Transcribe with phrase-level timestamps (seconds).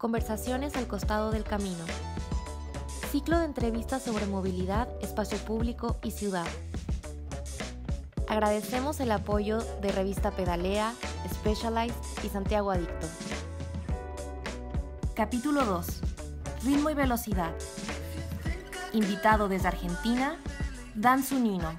[0.00, 1.84] Conversaciones al costado del camino.
[3.10, 6.46] Ciclo de entrevistas sobre movilidad, espacio público y ciudad.
[8.26, 10.94] Agradecemos el apoyo de Revista Pedalea,
[11.34, 13.06] Specialized y Santiago Adicto.
[15.14, 15.86] Capítulo 2.
[16.64, 17.54] Ritmo y velocidad.
[18.94, 20.42] Invitado desde Argentina,
[20.94, 21.78] Dan Zunino.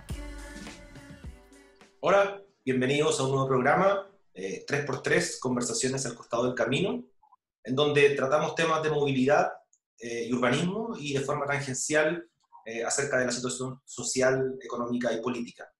[2.01, 7.03] Hola, bienvenidos a un nuevo programa, 3x3, eh, Conversaciones al costado del camino,
[7.63, 9.51] en donde tratamos temas de movilidad
[9.97, 12.27] eh, y urbanismo y de forma tangencial
[12.65, 15.71] eh, acerca de la situación social, económica y política.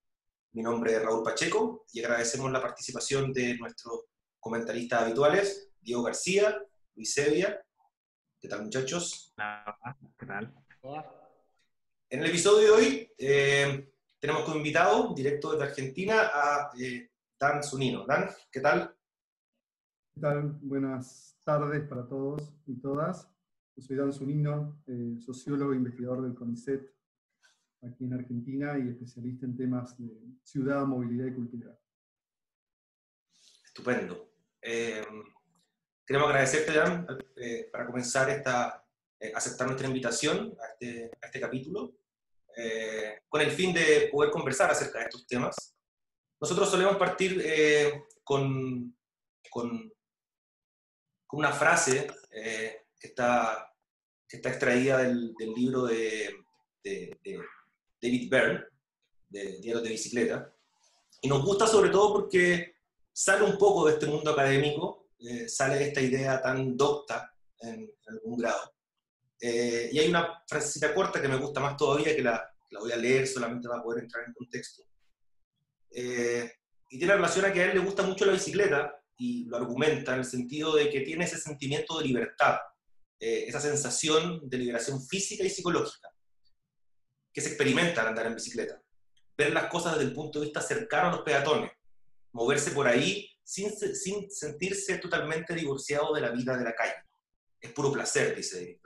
[0.54, 4.06] Mi nombre es Raúl Pacheco y agradecemos la participación de nuestros
[4.40, 6.58] comentaristas habituales, Diego García,
[6.96, 7.64] Luis Sevilla.
[8.40, 9.34] ¿Qué tal muchachos?
[10.18, 10.54] ¿Qué tal?
[12.10, 13.12] En el episodio de hoy
[14.22, 18.06] tenemos como invitado, directo desde Argentina, a eh, Dan Zunino.
[18.06, 18.96] Dan, ¿qué tal?
[20.14, 20.60] ¿Qué tal?
[20.62, 23.30] Buenas tardes para todos y todas.
[23.78, 26.94] Soy Dan Zunino, eh, sociólogo e investigador del CONICET
[27.84, 30.12] aquí en Argentina y especialista en temas de
[30.44, 31.80] ciudad, movilidad y cultura.
[33.66, 34.30] Estupendo.
[34.62, 35.04] Eh,
[36.06, 37.08] queremos agradecerte, Dan,
[37.72, 38.86] para comenzar esta,
[39.34, 42.02] aceptar nuestra invitación a este, a este capítulo.
[42.58, 45.76] Eh, con el fin de poder conversar acerca de estos temas.
[46.40, 48.94] Nosotros solemos partir eh, con,
[51.34, 53.74] una frase eh, que, está,
[54.28, 56.36] que está extraída del, libro de,
[58.02, 58.64] David Byrne,
[59.30, 60.54] de Diarios de Bicicleta,
[61.22, 62.76] y nos gusta sobre todo porque
[63.14, 65.10] sale un poco de este mundo académico,
[65.48, 68.74] sale esta idea tan docta en, algún grado.
[69.40, 72.98] y hay una frasecita corta que me gusta más todavía que la, la voy a
[72.98, 74.84] leer solamente para poder entrar en contexto.
[75.92, 76.50] Eh,
[76.90, 80.14] y tiene relación a que a él le gusta mucho la bicicleta y lo argumenta
[80.14, 82.58] en el sentido de que tiene ese sentimiento de libertad,
[83.20, 86.10] eh, esa sensación de liberación física y psicológica
[87.32, 88.82] que se experimenta al andar en bicicleta.
[89.38, 91.72] Ver las cosas desde el punto de vista cercano a los peatones,
[92.32, 96.96] moverse por ahí sin, sin sentirse totalmente divorciado de la vida de la calle.
[97.60, 98.82] Es puro placer, dice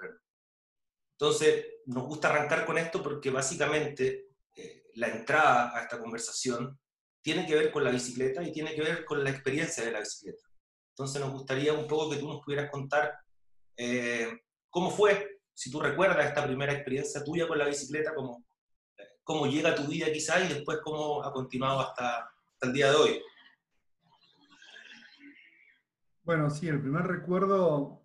[1.17, 6.77] entonces, nos gusta arrancar con esto porque básicamente eh, la entrada a esta conversación
[7.25, 9.99] tiene que ver con la bicicleta y tiene que ver con la experiencia de la
[9.99, 10.43] bicicleta.
[10.91, 13.17] Entonces, nos gustaría un poco que tú nos pudieras contar
[13.75, 14.31] eh,
[14.69, 18.45] cómo fue, si tú recuerdas esta primera experiencia tuya con la bicicleta, cómo,
[19.23, 22.91] cómo llega a tu vida quizá y después cómo ha continuado hasta, hasta el día
[22.91, 23.21] de hoy.
[26.21, 28.03] Bueno, sí, el primer recuerdo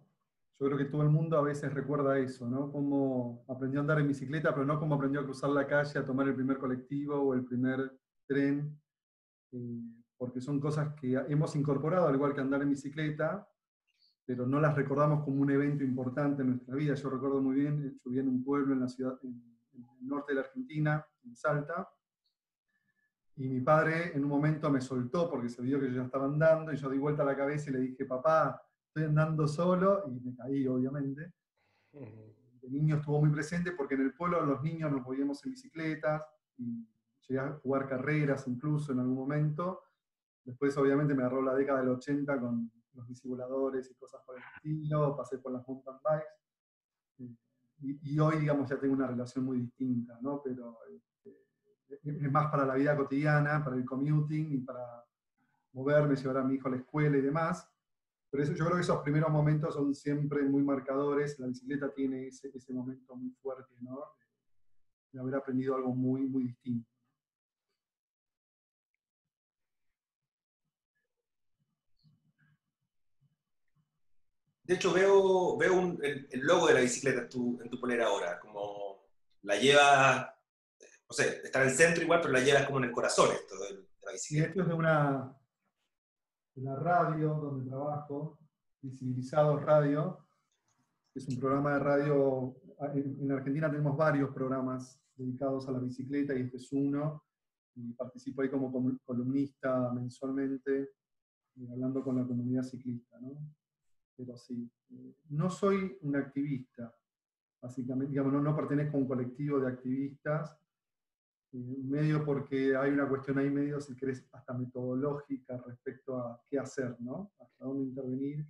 [0.59, 2.72] yo creo que todo el mundo a veces recuerda eso, ¿no?
[2.72, 6.04] Cómo aprendió a andar en bicicleta, pero no cómo aprendió a cruzar la calle, a
[6.06, 7.92] tomar el primer colectivo o el primer
[8.26, 8.80] tren,
[9.52, 9.80] eh,
[10.16, 13.48] porque son cosas que hemos incorporado, al igual que andar en bicicleta,
[14.24, 16.94] pero no las recordamos como un evento importante en nuestra vida.
[16.94, 20.32] Yo recuerdo muy bien, yo vivía en un pueblo en la ciudad, en, el norte
[20.32, 21.88] de la Argentina, en Salta,
[23.36, 26.26] y mi padre en un momento me soltó porque se vio que yo ya estaba
[26.26, 30.04] andando, y yo di vuelta a la cabeza y le dije, papá, estoy andando solo
[30.08, 31.32] y me caí, obviamente.
[31.92, 36.22] De niño estuvo muy presente porque en el pueblo los niños nos podíamos en bicicletas
[36.58, 36.86] y
[37.30, 39.82] llegué jugar carreras incluso en algún momento.
[40.44, 44.42] Después, obviamente, me agarró la década del 80 con los bicicladores y cosas por el
[44.56, 47.36] estilo, pasé por las mountain bikes.
[47.82, 50.42] Y, hoy, digamos, ya tengo una relación muy distinta, ¿no?
[50.42, 51.46] Pero este,
[51.88, 55.02] es más para la vida cotidiana, para el commuting y para
[55.72, 57.66] moverme, llevar a mi hijo a la escuela y demás.
[58.28, 61.38] Pero eso, yo creo que esos primeros momentos son siempre muy marcadores.
[61.38, 63.98] La bicicleta tiene ese, ese momento muy fuerte, ¿no?
[65.10, 66.89] De haber aprendido algo muy, muy distinto.
[74.70, 78.38] De hecho, veo, veo el, logo de la bicicleta en tu, en tu polera ahora,
[78.38, 79.00] como
[79.42, 80.32] la lleva,
[81.08, 83.59] no sé, está en el centro igual, pero la llevas como en el corazón esto
[83.59, 84.47] de, la bicicleta.
[84.47, 85.36] Y esto es de una,
[86.54, 88.38] la radio donde trabajo,
[88.80, 90.25] Visibilizados Radio,
[91.16, 92.56] es un programa de radio,
[92.94, 97.24] en, Argentina tenemos varios programas dedicados a la bicicleta y este es uno,
[97.74, 98.71] y participo ahí como
[99.04, 100.83] columnista mensualmente,
[101.56, 103.36] eh, hablando con la comunidad ciclista, ¿no?
[104.20, 106.94] Pero sí, eh, no soy un activista,
[107.62, 110.58] básicamente, digamos, no, no pertenezco a un colectivo de activistas,
[111.52, 117.00] medio porque hay una cuestión ahí medio, si querés, hasta metodológica respecto a qué hacer,
[117.00, 117.32] ¿no?
[117.40, 118.46] Hasta dónde intervenir,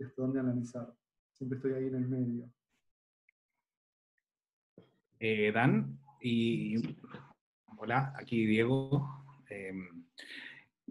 [0.00, 0.92] hasta dónde analizar.
[1.32, 2.52] Siempre estoy ahí en el medio.
[5.20, 6.76] Eh, Dan, y
[7.78, 9.24] hola, aquí Diego.
[9.48, 10.04] Em,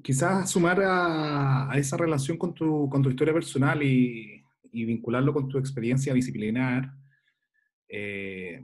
[0.02, 5.48] quizás sumar a, esa relación con tu, con tu historia personal y, y, vincularlo con
[5.48, 6.92] tu experiencia disciplinar,
[7.96, 8.60] eh,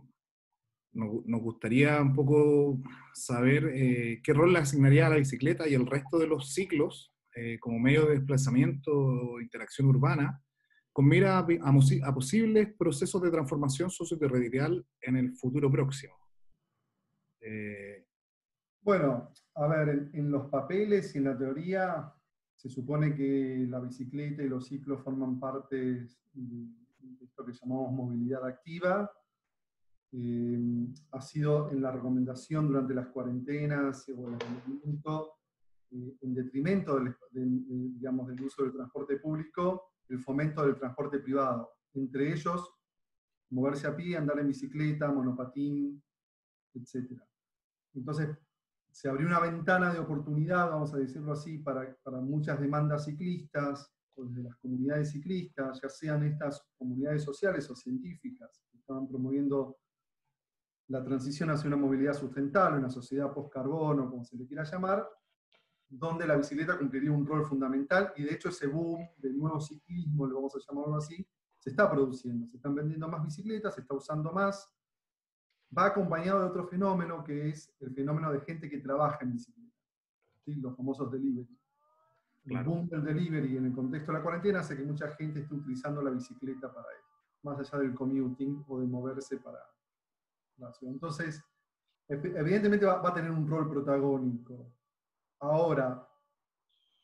[0.94, 2.82] nos, gustaría un poco
[3.14, 7.14] saber eh, qué rol le asignaría a la bicicleta y el resto de los ciclos
[7.36, 10.42] eh, como medio de desplazamiento interacción urbana,
[10.92, 16.16] con mira a, posibles procesos de transformación socioterritorial en el futuro próximo.
[18.82, 22.14] Bueno, a ver, en, los papeles y en la teoría
[22.56, 26.08] se supone que la bicicleta y los ciclos forman parte de,
[27.22, 29.12] esto que llamamos movilidad activa.
[30.12, 35.34] Eh, ha sido en la recomendación durante las cuarentenas o el aislamiento,
[35.92, 37.00] eh, en detrimento
[37.32, 41.70] del, digamos, del uso del transporte público, el fomento del transporte privado.
[41.94, 42.74] Entre ellos,
[43.52, 46.02] moverse a pie, andar en bicicleta, monopatín,
[46.74, 47.22] etc.
[47.94, 48.30] Entonces,
[49.00, 53.90] se abrió una ventana de oportunidad, vamos a decirlo así, para, para muchas demandas ciclistas,
[54.14, 59.78] o desde las comunidades ciclistas, ya sean estas comunidades sociales o científicas, que estaban promoviendo
[60.90, 65.08] la transición hacia una movilidad sustentable, una sociedad post-carbono, como se le quiera llamar,
[65.88, 70.28] donde la bicicleta cumpliría un rol fundamental, y de hecho ese boom del nuevo ciclismo,
[70.28, 71.26] lo vamos a llamarlo así,
[71.58, 74.70] se está produciendo, se están vendiendo más bicicletas, se está usando más,
[75.78, 79.76] va acompañado de otro fenómeno que es el fenómeno de gente que trabaja en bicicleta,
[80.46, 81.60] los famosos delivery.
[82.46, 85.54] El boom del delivery en el contexto de la cuarentena hace que mucha gente esté
[85.54, 89.60] utilizando la bicicleta para eso, más allá del commuting o de moverse para
[90.58, 90.94] la ciudad.
[90.94, 91.44] Entonces,
[92.08, 94.74] evidentemente va, a tener un rol protagónico.
[95.40, 96.08] Ahora,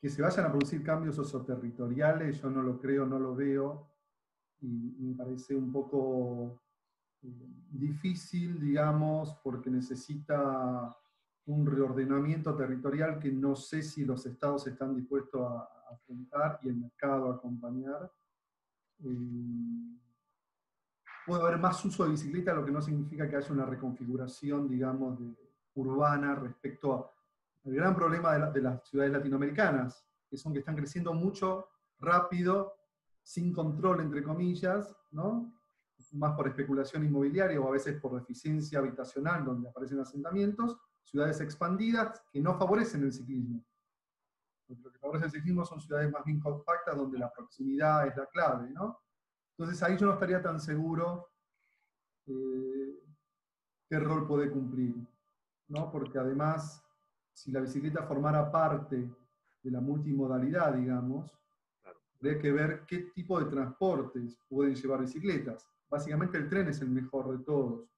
[0.02, 3.92] que se vayan a producir cambios socioterritoriales, yo no lo creo, no lo veo,
[4.62, 6.65] y me parece un poco
[7.70, 10.96] difícil, digamos, porque necesita
[11.48, 16.76] un reordenamiento territorial que no sé si los estados están dispuestos a, afrontar y el
[16.78, 18.12] mercado a acompañar.
[19.04, 20.00] Eh,
[21.28, 25.20] puede haber más uso de bicicleta, lo que no significa que haya una reconfiguración, digamos,
[25.76, 27.12] urbana respecto
[27.64, 31.68] al gran problema de, de, las ciudades latinoamericanas, que son que están creciendo mucho,
[32.00, 32.74] rápido,
[33.22, 35.54] sin control, entre comillas, ¿no?
[36.14, 42.24] Más por especulación inmobiliaria o a veces por deficiencia habitacional, donde aparecen asentamientos, ciudades expandidas
[42.32, 43.64] que no favorecen el ciclismo.
[44.68, 48.26] Lo que favorece el ciclismo son ciudades más bien compactas, donde la proximidad es la
[48.28, 49.00] clave, ¿no?
[49.58, 51.30] Entonces ahí yo no estaría tan seguro
[52.26, 53.04] eh,
[53.88, 54.96] qué rol puede cumplir,
[55.68, 55.92] ¿no?
[55.92, 56.84] Porque además,
[57.32, 59.10] si la bicicleta formara parte
[59.62, 61.32] de la multimodalidad, digamos,
[62.16, 66.90] habría que ver qué tipo de transportes pueden llevar bicicletas básicamente el tren es el
[66.90, 67.90] mejor de todos.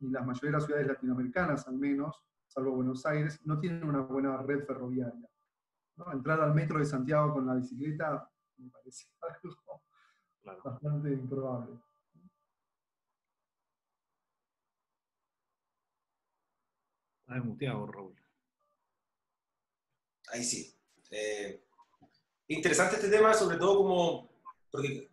[0.00, 4.00] Y las mayoría de las ciudades latinoamericanas, al menos, salvo Buenos Aires, no tienen una
[4.00, 5.28] buena red ferroviaria.
[6.12, 9.08] Entrar al metro de Santiago con la bicicleta me parece
[10.44, 11.78] algo bastante improbable.
[17.20, 18.14] Está desmuteado, Raúl.
[20.28, 20.72] Ahí sí.
[21.10, 21.64] Eh,
[22.48, 24.30] interesante este tema, sobre todo como,
[24.70, 25.10] porque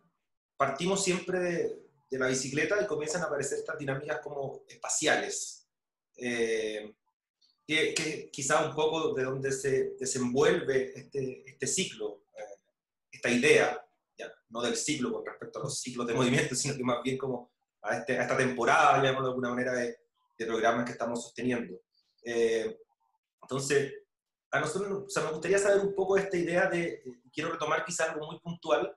[0.56, 1.83] partimos siempre de,
[2.14, 5.66] de la bicicleta y comienzan a aparecer estas dinámicas como espaciales,
[6.16, 6.94] eh,
[7.66, 12.60] que, quizá un poco de donde se desenvuelve este, este ciclo, eh,
[13.10, 13.84] esta idea,
[14.16, 17.18] ya, no del ciclo con respecto a los ciclos de movimiento, sino que más bien
[17.18, 17.50] como
[17.82, 19.98] a, este, esta temporada, digamos de alguna manera, de,
[20.38, 21.80] de programas que estamos sosteniendo.
[22.22, 22.78] Eh,
[23.42, 23.92] entonces,
[24.52, 28.12] a nosotros o sea, me gustaría saber un poco esta idea de, quiero retomar quizá
[28.12, 28.96] algo muy puntual,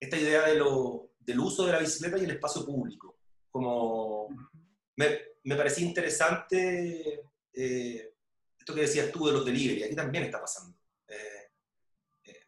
[0.00, 3.16] esta idea de lo, del uso de la bicicleta y el espacio público.
[3.50, 4.28] Como
[4.96, 7.22] me, me parecía interesante
[7.52, 8.14] eh,
[8.58, 10.76] esto que decías tú de los delivery, aquí también está pasando.
[11.08, 11.50] Eh,
[12.24, 12.46] eh,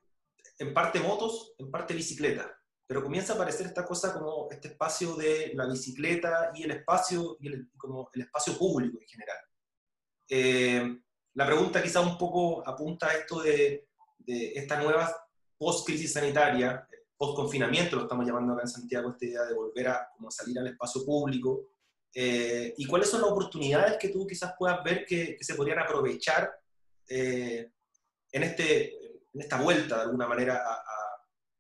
[0.59, 2.53] en parte motos, en parte bicicleta,
[2.87, 7.37] pero comienza a aparecer esta cosa como este espacio de la bicicleta y el espacio,
[7.41, 9.39] y el, como el espacio público en general.
[11.35, 15.15] la pregunta quizá un poco apunta a esto de, de esta nueva
[15.57, 16.87] post-crisis sanitaria,
[17.23, 20.67] post-confinamiento, lo estamos llamando acá en Santiago, esta idea de volver a como salir al
[20.67, 21.69] espacio público.
[22.13, 26.51] Eh, ¿Y cuáles son las oportunidades que tú quizás puedas ver que, se podrían aprovechar
[27.09, 27.71] eh,
[28.33, 28.97] en, este,
[29.33, 30.65] en esta vuelta, de alguna manera,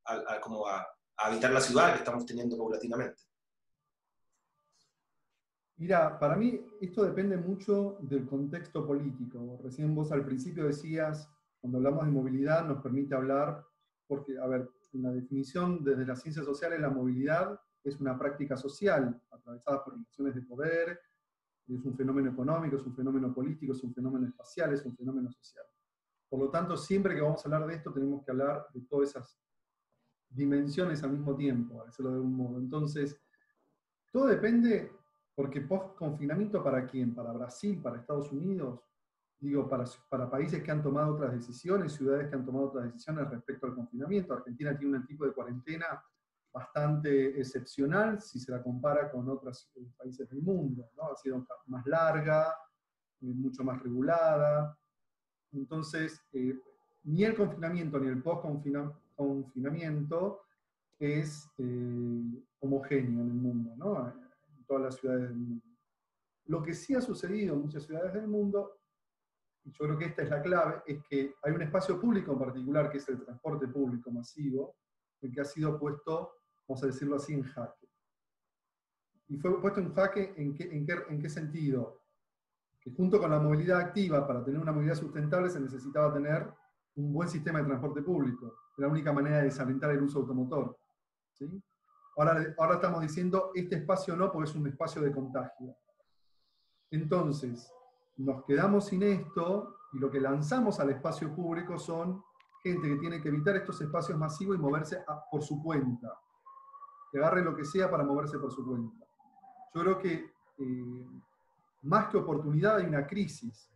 [0.04, 0.84] a, como a,
[1.16, 3.22] habitar la ciudad que estamos teniendo paulatinamente?
[5.76, 9.60] Mira, para mí esto depende mucho del contexto político.
[9.62, 13.64] Recién vos al principio decías, cuando hablamos de movilidad, nos permite hablar,
[14.08, 18.56] porque, a ver, en la definición desde las ciencias sociales, la movilidad es una práctica
[18.56, 21.00] social atravesada por relaciones de poder,
[21.68, 25.30] es un fenómeno económico, es un fenómeno político, es un fenómeno espacial, es un fenómeno
[25.30, 25.64] social.
[26.28, 29.10] Por lo tanto, siempre que vamos a hablar de esto, tenemos que hablar de todas
[29.10, 29.38] esas
[30.28, 32.58] dimensiones al mismo tiempo, a decirlo de algún modo.
[32.58, 33.20] Entonces,
[34.10, 34.92] todo depende,
[35.34, 37.14] porque post-confinamiento para quién?
[37.14, 38.80] Para Brasil, para Estados Unidos,
[39.42, 43.28] digo, para, para países que han tomado otras decisiones, ciudades que han tomado otras decisiones
[43.28, 44.34] respecto al confinamiento.
[44.34, 46.00] Argentina tiene un tipo de cuarentena
[46.52, 50.88] bastante excepcional si se la compara con otros eh, países del mundo.
[51.10, 52.54] Ha sido más larga,
[53.20, 54.78] eh, mucho más regulada.
[55.52, 56.56] Entonces, eh,
[57.04, 60.42] ni el confinamiento ni el post-confinamiento
[61.00, 61.50] es
[62.60, 64.06] homogéneo en el mundo, ¿no?
[64.06, 65.64] en todas las ciudades del mundo.
[66.46, 68.81] Lo que sí ha sucedido en muchas ciudades del mundo,
[69.64, 72.38] y yo creo que esta es la clave, es que hay un espacio público en
[72.38, 74.76] particular, que es el transporte público masivo,
[75.20, 76.32] el que ha sido puesto
[76.68, 77.88] vamos a decirlo así, en jaque.
[79.28, 82.00] Y fue puesto en jaque en qué, en qué, en qué sentido?
[82.80, 86.50] Que junto con la movilidad activa, para tener una movilidad sustentable, se necesitaba tener
[86.96, 88.54] un buen sistema de transporte público.
[88.76, 90.76] Era la única manera de desalentar el uso automotor.
[91.32, 91.62] ¿sí?
[92.16, 95.76] Ahora, ahora estamos diciendo, este espacio no, porque es un espacio de contagio.
[96.90, 97.72] Entonces,
[98.16, 102.22] nos quedamos sin esto y lo que lanzamos al espacio público son
[102.62, 106.18] gente que tiene que evitar estos espacios masivos y moverse por su cuenta
[107.12, 109.04] que agarre lo que sea para moverse por su cuenta.
[109.74, 111.06] Yo creo que eh,
[111.82, 113.70] más que oportunidad hay una crisis.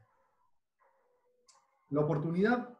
[1.91, 2.71] La oportunidad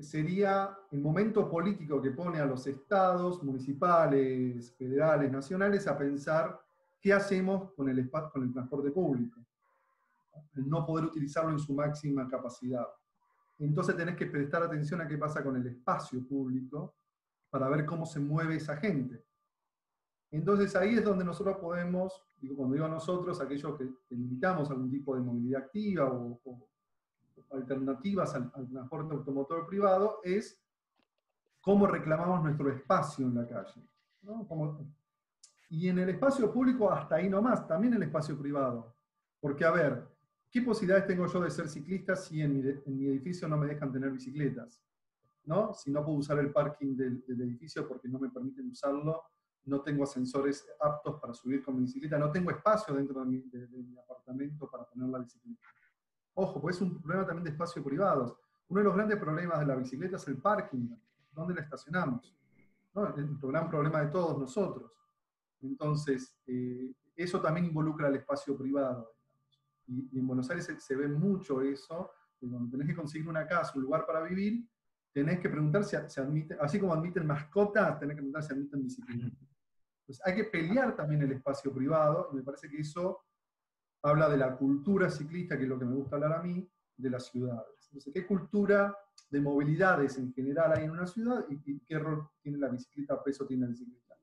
[0.00, 6.60] sería el momento político que pone a los estados, municipales, federales, nacionales, a pensar
[7.00, 9.40] qué hacemos con el, con el transporte público.
[10.54, 12.86] No poder utilizarlo en su máxima capacidad.
[13.58, 16.96] Entonces tenés que prestar atención a qué pasa con el espacio público
[17.50, 19.24] para ver cómo se mueve esa gente.
[20.30, 25.14] Entonces ahí es donde nosotros podemos, digo, cuando digo nosotros, aquellos que, limitamos algún tipo
[25.14, 26.68] de movilidad activa o,
[27.52, 30.60] alternativas al, transporte automotor privado, es
[31.60, 33.88] cómo reclamamos nuestro espacio en la calle.
[35.70, 38.96] y en el espacio público hasta ahí nomás, también en el espacio privado.
[39.40, 40.13] Porque a ver,
[40.54, 44.10] ¿qué posibilidades tengo yo de ser ciclista si en mi, edificio no me dejan tener
[44.10, 44.80] bicicletas?
[45.46, 45.74] ¿no?
[45.74, 49.24] Si no puedo usar el parking del edificio porque no me permiten usarlo
[49.66, 53.96] no tengo ascensores aptos para subir con mi bicicleta, no tengo espacio dentro de mi,
[53.98, 55.60] apartamento para poner la bicicleta.
[56.34, 58.36] Ojo, pues es un problema también de espacios privados.
[58.68, 60.88] Uno de los grandes problemas de la bicicleta es el parking,
[61.32, 62.36] ¿dónde la estacionamos?
[62.94, 63.14] ¿No?
[63.16, 64.90] El gran problema de todos nosotros.
[65.62, 69.13] Entonces, eh, eso también involucra el espacio privado.
[69.86, 73.72] Y, en Buenos Aires se, ve mucho eso, que cuando tenés que conseguir una casa,
[73.76, 74.66] un lugar para vivir,
[75.12, 78.82] tenés que preguntar si, se admite, así como admiten mascotas, tenés que preguntar si admiten
[78.82, 79.36] bicicleta.
[80.06, 83.24] Pues hay que pelear también el espacio privado, y me parece que eso
[84.02, 87.10] habla de la cultura ciclista, que es lo que me gusta hablar a mí, de
[87.10, 87.88] las ciudades.
[87.88, 88.96] Entonces, ¿qué cultura
[89.30, 93.46] de movilidades en general hay en una ciudad y, qué rol tiene la bicicleta, peso
[93.46, 94.14] tiene la bicicleta?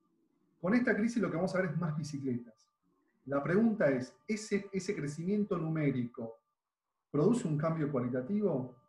[0.60, 2.61] Con esta crisis lo que vamos a ver es más bicicletas.
[3.25, 6.39] La pregunta es, ¿ese, ese crecimiento numérico
[7.11, 8.81] produce un cambio cualitativo?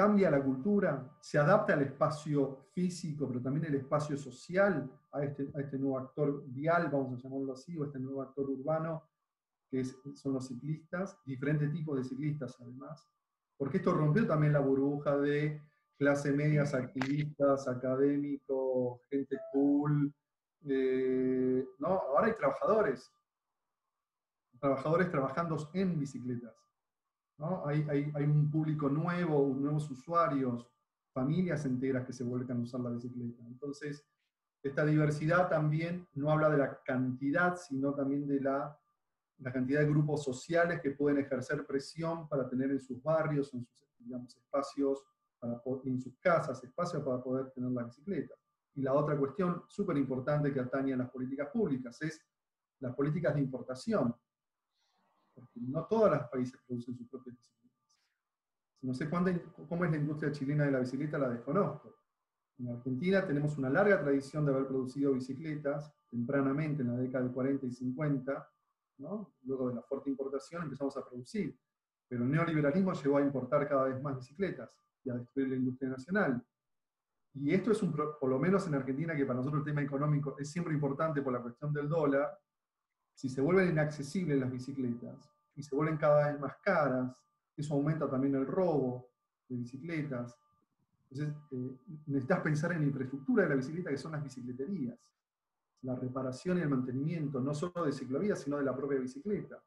[0.00, 5.50] cambia la cultura, se adapta al espacio físico, pero también el espacio social, a este,
[5.54, 9.02] a este nuevo actor vial, vamos a llamarlo así, o este nuevo actor urbano,
[9.70, 13.06] que son los ciclistas, diferentes tipos de ciclistas además,
[13.58, 15.60] porque esto rompió también la burbuja de
[15.98, 20.14] clase medias, activistas, académicos, gente cool,
[20.68, 21.88] eh, ¿no?
[21.88, 23.10] Ahora hay trabajadores,
[24.58, 26.54] trabajadores trabajando en bicicletas.
[27.66, 30.68] Hay, un público nuevo, nuevos usuarios,
[31.14, 33.42] familias enteras que se vuelcan a usar la bicicleta.
[33.46, 34.04] Entonces,
[34.62, 38.78] esta diversidad también no habla de la cantidad, sino también de la,
[39.54, 43.88] cantidad de grupos sociales que pueden ejercer presión para tener en sus barrios, en sus
[43.98, 45.02] digamos, espacios,
[45.84, 48.34] en sus casas, espacios para poder tener la bicicleta.
[48.74, 52.24] Y la otra cuestión súper importante que atañe a las políticas públicas es
[52.80, 54.14] las políticas de importación
[55.34, 57.60] porque no todos los países producen sus propias bicicletas.
[58.82, 59.08] No sé
[59.68, 61.96] cómo es la industria chilena de la bicicleta, la desconozco.
[62.58, 67.32] En Argentina tenemos una larga tradición de haber producido bicicletas, tempranamente en la década de
[67.32, 68.50] 40 y 50,
[68.98, 71.58] luego de la fuerte importación empezamos a producir,
[72.06, 74.70] pero el neoliberalismo llevó a importar cada vez más bicicletas
[75.04, 76.44] y a destruir la industria nacional.
[77.34, 80.36] Y esto es un, por lo menos en Argentina, que para nosotros el tema económico
[80.38, 82.36] es siempre importante por la cuestión del dólar,
[83.14, 87.14] si se vuelven inaccesibles las bicicletas y se vuelven cada vez más caras,
[87.56, 89.10] eso aumenta también el robo
[89.48, 90.36] de bicicletas.
[91.10, 94.98] Entonces, eh, necesitas pensar en la infraestructura de la bicicleta, que son las bicicleterías,
[95.82, 99.62] la reparación y el mantenimiento, no solo de ciclovías, sino de la propia bicicleta.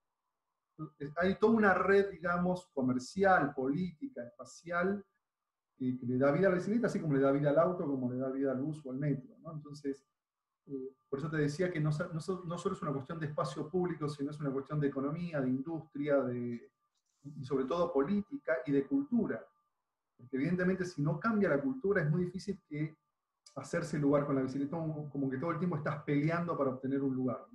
[1.17, 5.05] hay toda una red, digamos, comercial, política, espacial,
[5.77, 8.11] que, le da vida a la bicicleta, así como le da vida al auto, como
[8.11, 9.35] le da vida al bus o al metro.
[9.53, 10.05] Entonces,
[10.67, 12.19] eh, por eso te decía que no, no,
[12.57, 16.21] solo es una cuestión de espacio público, sino es una cuestión de economía, de industria,
[16.21, 16.71] de,
[17.23, 19.45] y sobre todo política y de cultura.
[20.17, 22.95] Porque evidentemente si no cambia la cultura es muy difícil que
[23.55, 27.15] hacerse lugar con la bicicleta, como que todo el tiempo estás peleando para obtener un
[27.15, 27.45] lugar.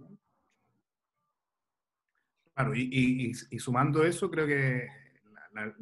[2.54, 4.88] Claro, y, sumando eso, creo que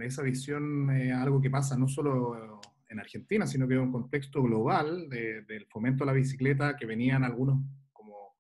[0.00, 4.42] esa visión es algo que pasa no solo en Argentina, sino que en un contexto
[4.42, 7.59] global del fomento a la bicicleta que venían algunos
[7.92, 8.37] como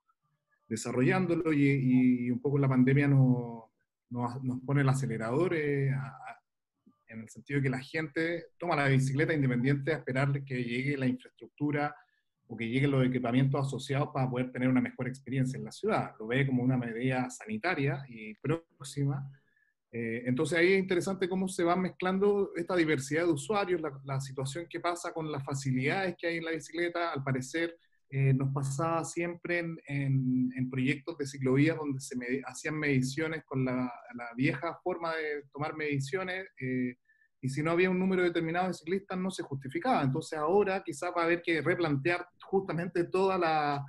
[0.68, 3.64] desarrollándolo y, un poco la pandemia nos,
[4.10, 5.90] nos, pone el acelerador eh,
[7.08, 10.96] en el sentido de que la gente toma la bicicleta independiente a esperar que llegue
[10.96, 11.94] la infraestructura
[12.48, 16.12] o que lleguen los equipamientos asociados para poder tener una mejor experiencia en la ciudad.
[16.18, 19.28] Lo ve como una medida sanitaria y próxima
[19.92, 24.66] eh, entonces ahí es interesante cómo se va mezclando esta diversidad de usuarios, la, situación
[24.68, 27.12] que pasa con las facilidades que hay en la bicicleta.
[27.12, 27.78] Al parecer
[28.10, 33.90] eh, nos pasaba siempre en, proyectos de ciclovías donde se hacían mediciones con la,
[34.36, 36.96] vieja forma de tomar mediciones eh,
[37.40, 40.02] y si no había un número determinado de ciclistas no se justificaba.
[40.02, 43.84] Entonces ahora quizás va a haber que replantear justamente toda la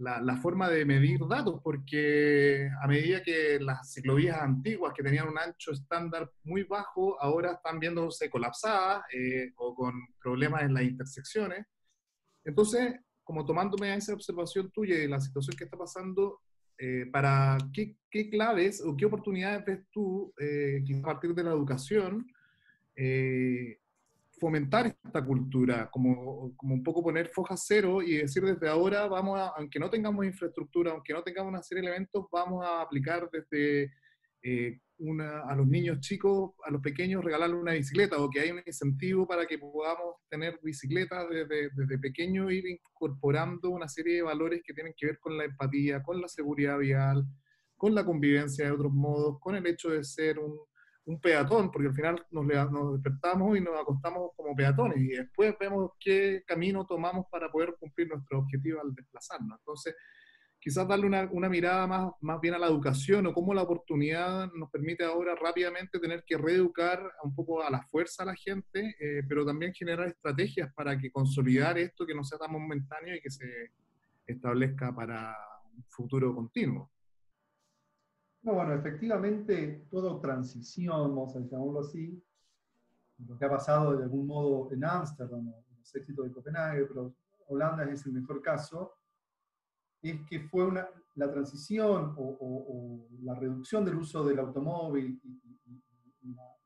[0.00, 5.38] la, forma de medir datos, porque a medida que las ciclovías antiguas que tenían un
[5.38, 9.92] ancho estándar muy bajo, ahora están viéndose colapsadas eh, o con
[10.22, 11.66] problemas en las intersecciones.
[12.44, 16.40] Entonces, como tomándome a esa observación tuya y la situación que está pasando,
[16.78, 21.50] eh, para qué, qué, claves o qué oportunidades ves tú, eh, a partir de la
[21.50, 22.26] educación,
[24.40, 29.38] fomentar esta cultura, como, como, un poco poner foja cero y decir desde ahora vamos
[29.38, 33.28] a, aunque no tengamos infraestructura, aunque no tengamos una serie de elementos, vamos a aplicar
[33.30, 33.92] desde
[34.42, 38.50] eh, una, a los niños chicos, a los pequeños, regalarles una bicicleta o que hay
[38.50, 44.22] un incentivo para que podamos tener bicicletas desde, desde pequeño, ir incorporando una serie de
[44.22, 47.24] valores que tienen que ver con la empatía, con la seguridad vial,
[47.76, 50.58] con la convivencia de otros modos, con el hecho de ser un,
[51.10, 55.54] un peatón, porque al final nos, nos, despertamos y nos acostamos como peatones y después
[55.58, 59.58] vemos qué camino tomamos para poder cumplir nuestro objetivo al desplazarnos.
[59.58, 59.96] Entonces,
[60.60, 64.52] quizás darle una, una, mirada más, más bien a la educación o cómo la oportunidad
[64.52, 68.94] nos permite ahora rápidamente tener que reeducar un poco a la fuerza a la gente,
[69.00, 73.20] eh, pero también generar estrategias para que consolidar esto que no sea tan momentáneo y
[73.20, 73.72] que se
[74.26, 75.36] establezca para
[75.74, 76.88] un futuro continuo.
[78.42, 82.22] No, bueno, efectivamente, toda transición, vamos a llamarlo así,
[83.26, 87.14] lo que ha pasado de algún modo en Ámsterdam, los éxitos de Copenhague, pero
[87.48, 88.94] Holanda es el mejor caso,
[90.00, 95.40] es que fue una, la transición o, la reducción del uso del automóvil y,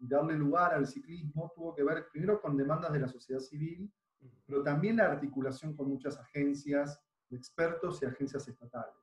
[0.06, 3.90] darle lugar al ciclismo tuvo que ver primero con demandas de la sociedad civil,
[4.44, 8.94] pero también la articulación con muchas agencias de expertos y agencias estatales.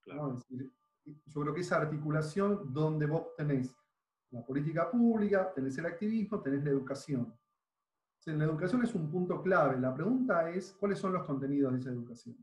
[0.00, 0.32] Claro.
[0.32, 0.72] Es decir,
[1.04, 3.74] yo creo que esa articulación donde vos tenés
[4.32, 7.32] la política pública, tenés el activismo, tenés la educación.
[8.24, 9.78] la educación es un punto clave.
[9.78, 12.36] La pregunta es, ¿cuáles son los contenidos de esa educación?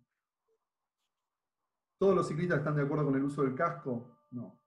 [1.98, 4.20] ¿Todos los ciclistas están de acuerdo con el uso del casco?
[4.32, 4.58] No.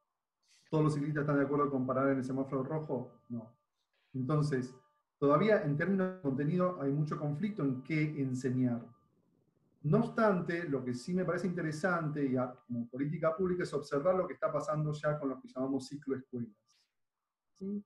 [0.68, 3.22] ¿Todos los ciclistas están de acuerdo con parar en el semáforo rojo?
[3.28, 3.56] No.
[4.12, 4.74] Entonces,
[5.18, 8.84] todavía en términos de contenido hay mucho conflicto en qué enseñar.
[9.84, 14.28] No obstante, lo que sí me parece interesante y como política pública es observar lo
[14.28, 16.80] que está pasando ya con lo que llamamos cicloescuelas.
[17.58, 17.84] ¿Sí?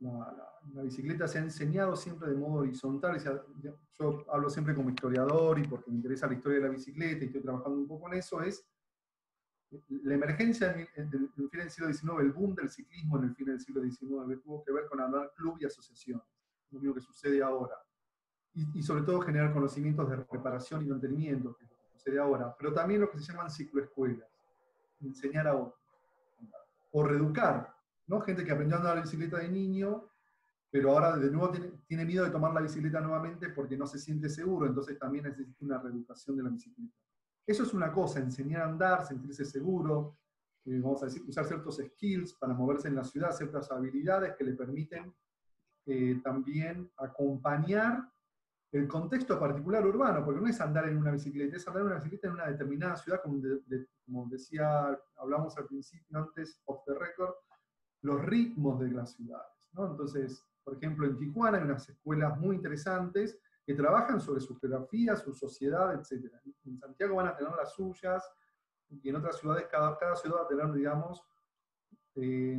[0.00, 3.18] La, bicicleta se ha enseñado siempre de modo horizontal.
[3.60, 7.26] Yo hablo siempre como historiador y porque me interesa la historia de la bicicleta y
[7.28, 8.64] estoy trabajando un poco en eso, es
[9.88, 13.46] la emergencia en el, fin del siglo XIX, el boom del ciclismo en el fin
[13.46, 16.26] del siglo XIX, tuvo que ver con hablar club y asociaciones.
[16.70, 17.74] Lo mismo que sucede ahora
[18.74, 23.10] y, sobre todo generar conocimientos de reparación y mantenimiento, que sucede ahora, pero también lo
[23.10, 24.28] que se llaman cicloescuelas,
[25.00, 25.80] enseñar a otros,
[26.90, 27.74] o reeducar,
[28.06, 28.20] ¿no?
[28.20, 30.08] Gente que aprendió a andar la bicicleta de niño,
[30.70, 31.52] pero ahora de nuevo
[31.86, 35.64] tiene, miedo de tomar la bicicleta nuevamente porque no se siente seguro, entonces también necesita
[35.64, 36.94] una reeducación de la bicicleta.
[37.46, 40.18] Eso es una cosa, enseñar a andar, sentirse seguro,
[40.64, 44.44] eh, vamos a decir, usar ciertos skills para moverse en la ciudad, ciertas habilidades que
[44.44, 45.14] le permiten
[45.86, 48.10] eh, también acompañar
[48.70, 51.96] el contexto particular urbano, porque no es andar en una bicicleta, es andar en una
[51.96, 57.34] bicicleta en una determinada ciudad, como, decía, hablamos al principio antes, off the record,
[58.02, 59.70] los ritmos de las ciudades.
[59.76, 65.16] Entonces, por ejemplo, en Tijuana hay unas escuelas muy interesantes que trabajan sobre su geografía,
[65.16, 66.30] su sociedad, etc.
[66.64, 68.22] En Santiago van a tener las suyas,
[68.90, 71.22] y en otras ciudades, cada, cada ciudad va a tener, digamos,
[72.16, 72.58] eh,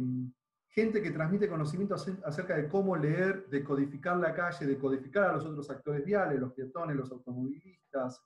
[0.70, 5.34] gente que transmite conocimiento acerca de cómo leer, de codificar la calle, de codificar a
[5.34, 8.22] los otros actores viales, los peatones, los automovilistas,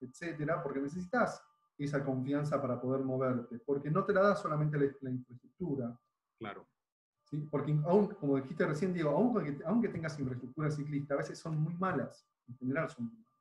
[0.00, 1.42] etcétera, porque necesitas
[1.76, 5.98] esa confianza para poder moverte, porque no te la da solamente la, infraestructura.
[6.38, 6.66] Claro.
[7.24, 7.46] ¿sí?
[7.50, 11.74] Porque aún, como dijiste recién, Diego, aunque, aunque tengas infraestructura ciclista, a veces son muy
[11.74, 13.34] malas, en general son muy malas.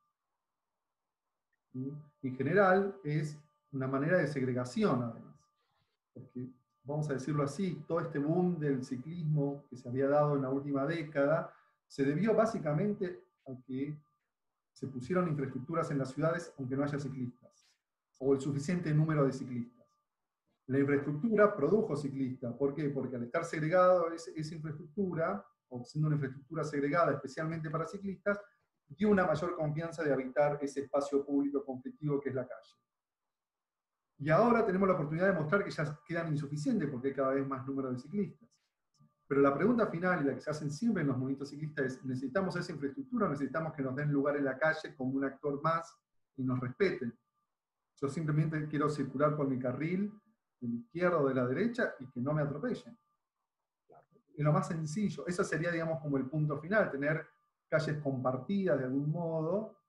[2.21, 3.38] En general es
[3.71, 5.39] una manera de segregación, además.
[6.13, 6.49] Porque,
[6.84, 10.50] vamos a decirlo así, todo este boom del ciclismo que se había dado en la
[10.50, 11.54] última década
[11.88, 13.98] se debió básicamente a que
[14.72, 17.67] se pusieron infraestructuras en las ciudades aunque no haya ciclistas,
[18.19, 19.84] o el suficiente número de ciclistas.
[20.67, 22.54] La infraestructura produjo ciclistas.
[22.56, 22.89] ¿Por qué?
[22.89, 28.39] Porque al estar segregado esa infraestructura, o siendo una infraestructura segregada especialmente para ciclistas,
[28.88, 32.76] dio una mayor confianza de habitar ese espacio público conflictivo que es la calle.
[34.23, 37.45] Y ahora tenemos la oportunidad de mostrar que ya quedan insuficientes porque hay cada vez
[37.45, 38.47] más número de ciclistas.
[39.27, 42.05] Pero la pregunta final y la que se hacen siempre en los movimientos ciclistas es,
[42.05, 45.93] ¿necesitamos esa infraestructura necesitamos que nos den lugar en la calle como un actor más
[46.38, 47.13] y nos respeten?
[47.99, 50.13] Yo simplemente quiero circular por mi carril
[50.62, 52.97] de la izquierda o de la derecha y que no me atropellen.
[54.38, 55.27] Es lo más sencillo.
[55.27, 57.27] Eso sería, digamos, como el punto final, tener
[57.67, 59.79] calles compartidas de algún modo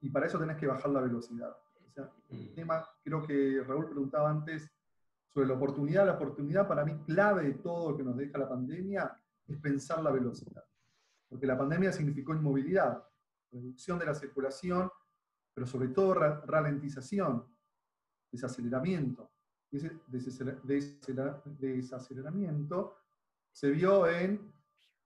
[0.00, 1.54] y para eso tenés que bajar la velocidad.
[1.92, 2.54] Sea, el mm.
[2.54, 4.70] tema, creo que Raúl preguntaba antes,
[5.32, 6.06] sobre la oportunidad.
[6.06, 10.02] La oportunidad para mí clave de todo lo que nos deja la pandemia es pensar
[10.02, 10.64] la velocidad.
[11.28, 13.02] Porque la pandemia significó inmovilidad,
[13.50, 14.90] reducción de la circulación,
[15.54, 17.46] pero sobre todo ralentización,
[18.30, 19.30] desaceleramiento.
[19.70, 20.00] Ese
[21.58, 22.96] desaceleramiento
[23.50, 24.52] se vio en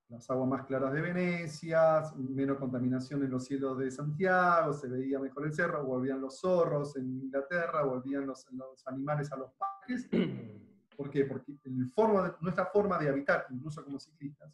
[0.09, 5.19] las aguas más claras de Venecia, menos contaminación en los cielos de Santiago, se veía
[5.19, 8.47] mejor el cerro, volvían los zorros en Inglaterra, volvían los,
[8.87, 10.09] animales a los parques.
[10.97, 11.25] ¿Por qué?
[11.25, 14.51] Porque el forma nuestra forma de habitar, incluso como ciclistas,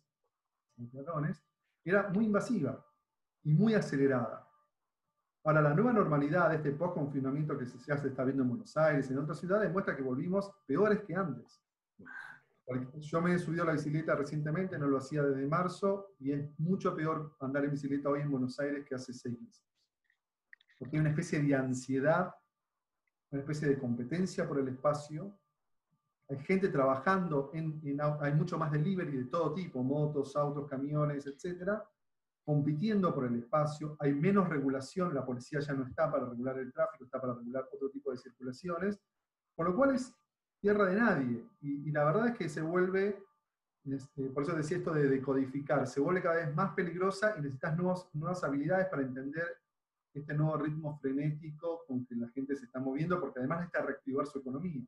[1.84, 2.84] era muy invasiva
[3.44, 4.48] y muy acelerada.
[5.44, 9.10] Ahora, la nueva normalidad de este post-confinamiento que se, se está viendo en Buenos Aires,
[9.10, 11.60] en otras ciudades, muestra que volvimos peores que antes.
[13.00, 16.58] Yo me he subido a la bicicleta recientemente, no lo hacía desde marzo, y es
[16.58, 19.64] mucho peor andar en bicicleta hoy en Buenos Aires que hace seis meses.
[20.78, 22.34] Porque hay una especie de ansiedad,
[23.30, 25.38] una especie de competencia por el espacio.
[26.28, 27.80] Hay gente trabajando, en,
[28.20, 31.84] hay mucho más delivery de todo tipo, motos, autos, camiones, etcétera,
[32.44, 33.96] compitiendo por el espacio.
[34.00, 37.68] Hay menos regulación, la policía ya no está para regular el tráfico, está para regular
[37.72, 39.00] otro tipo de circulaciones.
[39.54, 40.14] Con lo cual es
[40.62, 41.44] tierra de nadie.
[41.60, 43.22] Y, la verdad es que se vuelve,
[43.84, 47.76] este, por eso decía esto de decodificar, se vuelve cada vez más peligrosa y necesitas
[47.76, 49.58] nuevas habilidades para entender
[50.14, 54.26] este nuevo ritmo frenético con que la gente se está moviendo, porque además necesita reactivar
[54.26, 54.84] su economía.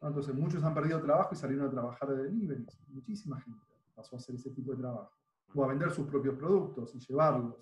[0.00, 2.64] Entonces, muchos han perdido trabajo y salieron a trabajar de delivery.
[2.88, 3.60] Muchísima gente
[3.94, 5.12] pasó a hacer ese tipo de trabajo.
[5.54, 7.56] O a vender sus propios productos y llevarlos.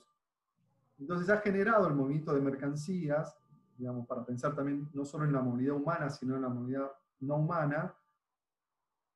[0.99, 3.35] Entonces, ha generado el movimiento de mercancías
[3.77, 7.37] digamos, para pensar también no solo en la movilidad humana, sino en la movilidad no
[7.37, 7.95] humana,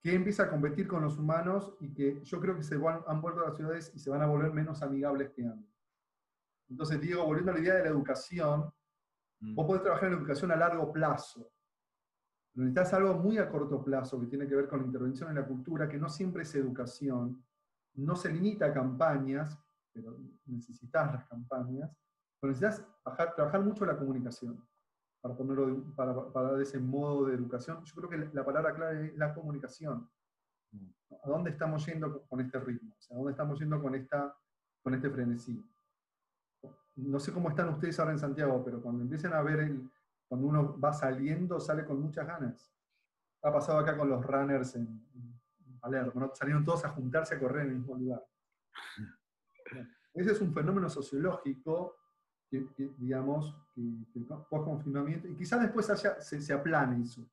[0.03, 3.42] que empieza a competir con los humanos y que yo creo que se han vuelto
[3.42, 5.70] a las ciudades y se van a volver menos amigables que antes.
[6.68, 8.73] Entonces, Diego, volviendo a la idea de la educación,
[9.40, 9.55] mm.
[9.55, 11.53] vos podés trabajar en educación a largo plazo.
[12.53, 15.37] Pero necesitas algo muy a corto plazo que tiene que ver con la intervención en
[15.37, 17.44] la cultura, que no siempre es educación,
[17.94, 19.59] no se limita a campañas,
[19.92, 21.90] pero necesitas las campañas,
[22.40, 22.87] pero necesitas
[23.37, 24.66] trabajar mucho la comunicación
[25.20, 27.85] para, ponerlo para, para, dar ese modo de educación.
[27.85, 30.09] Yo creo que la palabra clave es la comunicación.
[30.72, 30.90] Mm.
[31.22, 32.94] ¿A dónde estamos yendo con este ritmo?
[32.98, 34.35] O sea, ¿A dónde estamos yendo con, esta,
[34.83, 35.62] con este frenesí?
[36.96, 39.90] No sé cómo están ustedes ahora en Santiago, pero cuando empiecen a ver, el,
[40.29, 42.72] cuando uno va saliendo, sale con muchas ganas.
[43.42, 45.09] Ha pasado acá con los runners en,
[45.81, 48.22] Palermo, salieron todos a juntarse a correr en el mismo lugar.
[50.14, 51.99] Ese es un fenómeno sociológico
[52.98, 53.82] digamos, que,
[54.12, 57.24] que post-confinamiento, y quizás después se, se, aplane eso.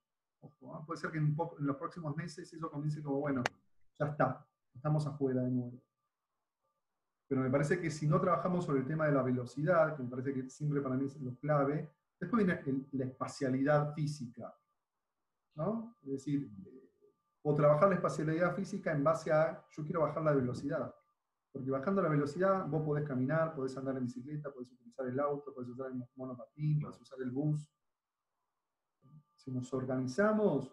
[0.71, 0.83] ¿ah?
[0.85, 3.43] Puede ser que en, los próximos meses eso comience como, bueno,
[3.99, 5.81] ya está, estamos afuera de nuevo.
[7.27, 10.09] Pero me parece que si no trabajamos sobre el tema de la velocidad, que me
[10.09, 12.61] parece que siempre para mí es lo clave, después viene
[12.93, 14.55] la espacialidad física.
[15.55, 15.95] ¿no?
[16.03, 16.49] Es decir,
[17.41, 20.93] o trabajar la espacialidad física en base a, yo quiero bajar la velocidad.
[21.51, 25.53] Porque bajando la velocidad vos podés caminar, podés andar en bicicleta, podés utilizar el auto,
[25.53, 27.69] podés usar el monopatín, podés usar el bus.
[29.35, 30.71] Si nos organizamos,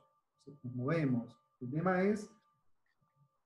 [0.62, 1.38] nos movemos.
[1.60, 2.30] El tema es,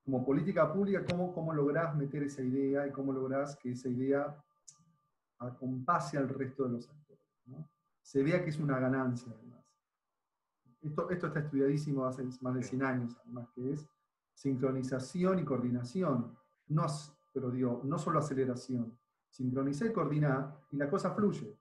[0.04, 4.42] como política pública, cómo, cómo lográs meter esa idea y cómo lográs que esa idea
[5.38, 7.22] acompase al resto de los actores.
[8.02, 9.64] Se vea que es una ganancia, además.
[10.80, 13.86] esto, esto está estudiadísimo hace más de 100 años, además, que es
[14.34, 16.36] sincronización y coordinación.
[16.68, 16.86] No,
[17.40, 18.98] pero digo, no solo aceleración.
[19.30, 21.56] Sincronizar y coordinar y la cosa fluye.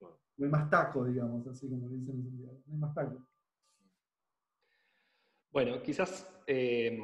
[0.00, 3.26] No hay más taco, digamos, así como dicen en No hay más taco.
[5.50, 6.98] Bueno, quizás eh,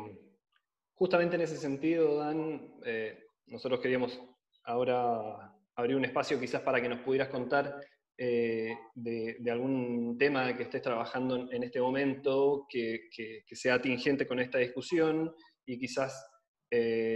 [0.94, 4.18] justamente en ese sentido, Dan, eh, nosotros queríamos
[4.64, 7.78] ahora abrir un espacio quizás para que nos pudieras contar
[8.20, 13.10] eh, de, algún tema que estés trabajando en, este momento que,
[13.52, 15.32] sea atingente con esta discusión
[15.64, 16.27] y quizás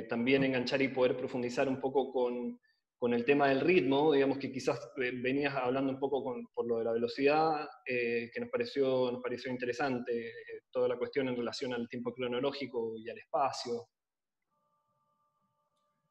[0.08, 2.58] también enganchar y poder profundizar un poco con,
[3.02, 6.78] con el tema del ritmo, digamos que quizás eh, venías hablando un poco por lo
[6.78, 11.34] de la velocidad, eh, que nos pareció, nos pareció interesante, eh, toda la cuestión en
[11.34, 13.88] relación al tiempo cronológico y al espacio.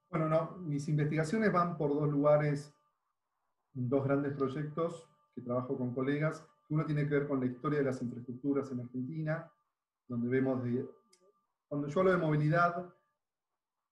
[0.09, 2.75] Bueno, no, mis investigaciones van por dos lugares,
[3.71, 6.45] dos grandes proyectos que trabajo con colegas.
[6.67, 9.49] Uno tiene que ver con la historia de las infraestructuras en Argentina,
[10.09, 10.85] donde vemos de...
[11.69, 12.93] Cuando yo hablo de movilidad,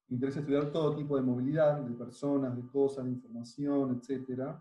[0.10, 4.56] me interesa estudiar todo tipo de movilidad, de personas, de cosas, de información, etc.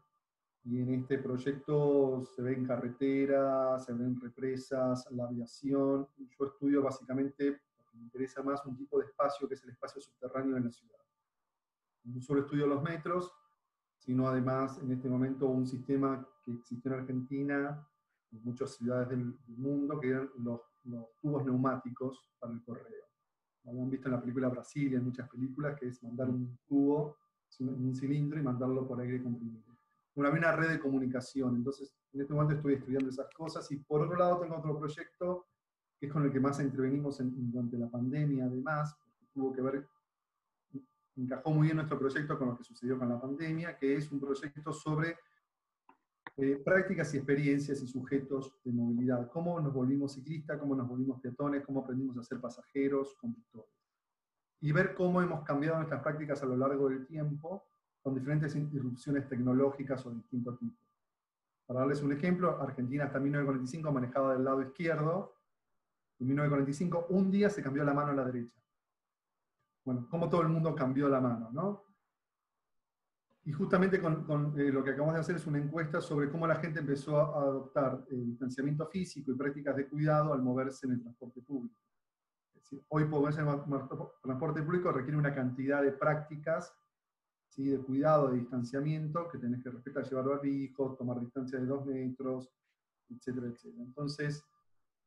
[0.65, 6.07] Y en este proyecto se ven carreteras, se ven represas, la aviación.
[6.19, 10.03] Yo estudio básicamente, porque me interesa más, un tipo de espacio que es el espacio
[10.03, 10.99] subterráneo de la ciudad.
[12.05, 13.33] No solo estudio los metros,
[13.97, 17.89] sino además en este momento un sistema que existe en Argentina,
[18.33, 23.08] en muchas ciudades del, mundo, que eran los, los tubos neumáticos para el correo
[23.69, 27.17] habían visto en la película Brasil y en muchas películas, que es mandar un tubo
[27.61, 29.65] en un cilindro y mandarlo por aire comprimido.
[30.15, 33.77] Bueno, había una red de comunicación, entonces en este momento estoy estudiando esas cosas y
[33.77, 35.47] por otro lado tengo otro proyecto
[35.99, 39.89] que es con el que más intervenimos durante la pandemia además, porque tuvo que ver,
[41.17, 44.21] encajó muy bien nuestro proyecto con lo que sucedió con la pandemia, que es un
[44.21, 45.17] proyecto sobre
[46.41, 49.29] eh, prácticas y experiencias y sujetos de movilidad.
[49.29, 53.75] Cómo nos volvimos ciclistas, cómo nos volvimos peatones, cómo aprendimos a ser pasajeros, conductores.
[54.61, 57.67] Y ver cómo hemos cambiado nuestras prácticas a lo largo del tiempo
[58.01, 60.81] con diferentes irrupciones tecnológicas o de distinto tipo.
[61.67, 65.35] Para darles un ejemplo, Argentina hasta 1945 manejaba del lado izquierdo.
[66.21, 68.63] En 1945 un día se cambió la mano a la derecha.
[69.85, 71.88] Bueno, cómo todo el mundo cambió la mano, ¿no?
[73.49, 76.57] Y justamente con, eh, lo que acabamos de hacer es una encuesta sobre cómo la
[76.57, 81.41] gente empezó a, adoptar distanciamiento físico y prácticas de cuidado al moverse en el transporte
[81.41, 81.75] público.
[82.55, 83.63] Es decir, hoy moverse en el
[84.23, 86.75] transporte público requiere una cantidad de prácticas
[87.47, 87.71] ¿sí?
[87.71, 92.53] de cuidado, de distanciamiento, que tenés que respetar, llevar barbijos, tomar distancia de dos metros,
[93.09, 93.83] etcétera, etcétera.
[93.83, 94.45] Entonces,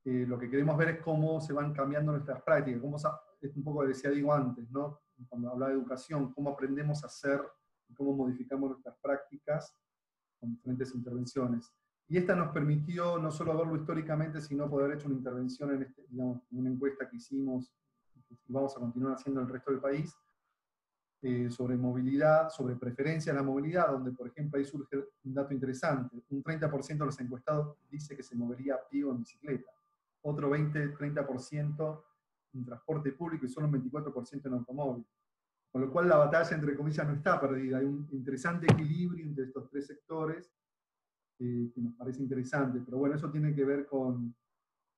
[0.04, 3.64] eh, lo que queremos ver es cómo se van cambiando nuestras prácticas, cómo, es un
[3.64, 5.00] poco lo que decía digo antes, ¿no?
[5.30, 7.08] cuando hablaba de educación, cómo aprendemos a
[7.94, 9.76] cómo modificamos nuestras prácticas
[10.40, 11.72] con diferentes intervenciones.
[12.08, 16.06] Y esta nos permitió no solo verlo históricamente, sino poder hecho una intervención en este,
[16.10, 17.74] digamos, una encuesta que hicimos
[18.48, 20.16] y vamos a continuar haciendo en el resto del país,
[21.24, 25.54] eh, sobre movilidad, sobre preferencia a la movilidad, donde por ejemplo ahí surge un dato
[25.54, 26.24] interesante.
[26.30, 29.72] Un 30% de los encuestados dice que se movería a pie o en bicicleta.
[30.24, 32.04] Otro 20-30%
[32.54, 35.06] en transporte público y solo un 24% en automóvil.
[35.72, 37.78] Con lo cual la batalla, entre comillas, no está perdida.
[37.78, 40.52] Hay un interesante equilibrio entre estos tres sectores
[41.40, 42.82] eh, que nos parece interesante.
[42.84, 44.36] Pero bueno, eso tiene que ver con,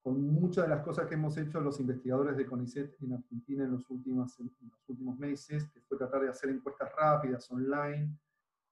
[0.02, 3.72] con, muchas de las cosas que hemos hecho los investigadores de CONICET en Argentina en
[3.72, 8.18] los, últimos, en los últimos meses, que fue tratar de hacer encuestas rápidas, online,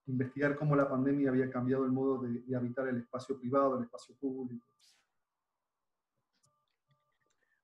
[0.08, 4.16] investigar cómo la pandemia había cambiado el modo de, habitar el espacio privado, el espacio
[4.16, 4.66] público.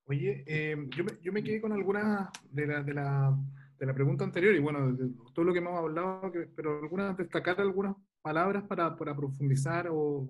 [0.05, 3.37] Oye, eh, yo, me, yo, me, quedé con algunas de las de la
[3.79, 7.59] de la pregunta anterior y bueno, de todo lo que hemos hablado, pero algunas, destacar
[7.61, 10.29] algunas palabras para, para profundizar o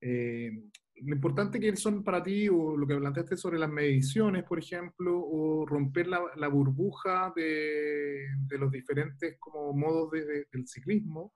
[0.00, 0.50] eh,
[1.04, 5.18] lo importante que son para ti o lo que planteaste sobre las mediciones, por ejemplo,
[5.18, 11.32] o romper la, la burbuja de, de, los diferentes como modos de, del ciclismo.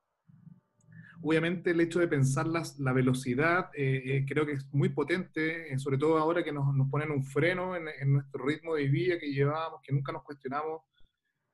[1.22, 5.76] Obviamente el hecho de pensar las, la velocidad eh, eh, creo que es muy potente,
[5.78, 9.18] sobre todo ahora que nos, nos ponen un freno en, en, nuestro ritmo de vida
[9.18, 10.82] que llevábamos, que nunca nos cuestionamos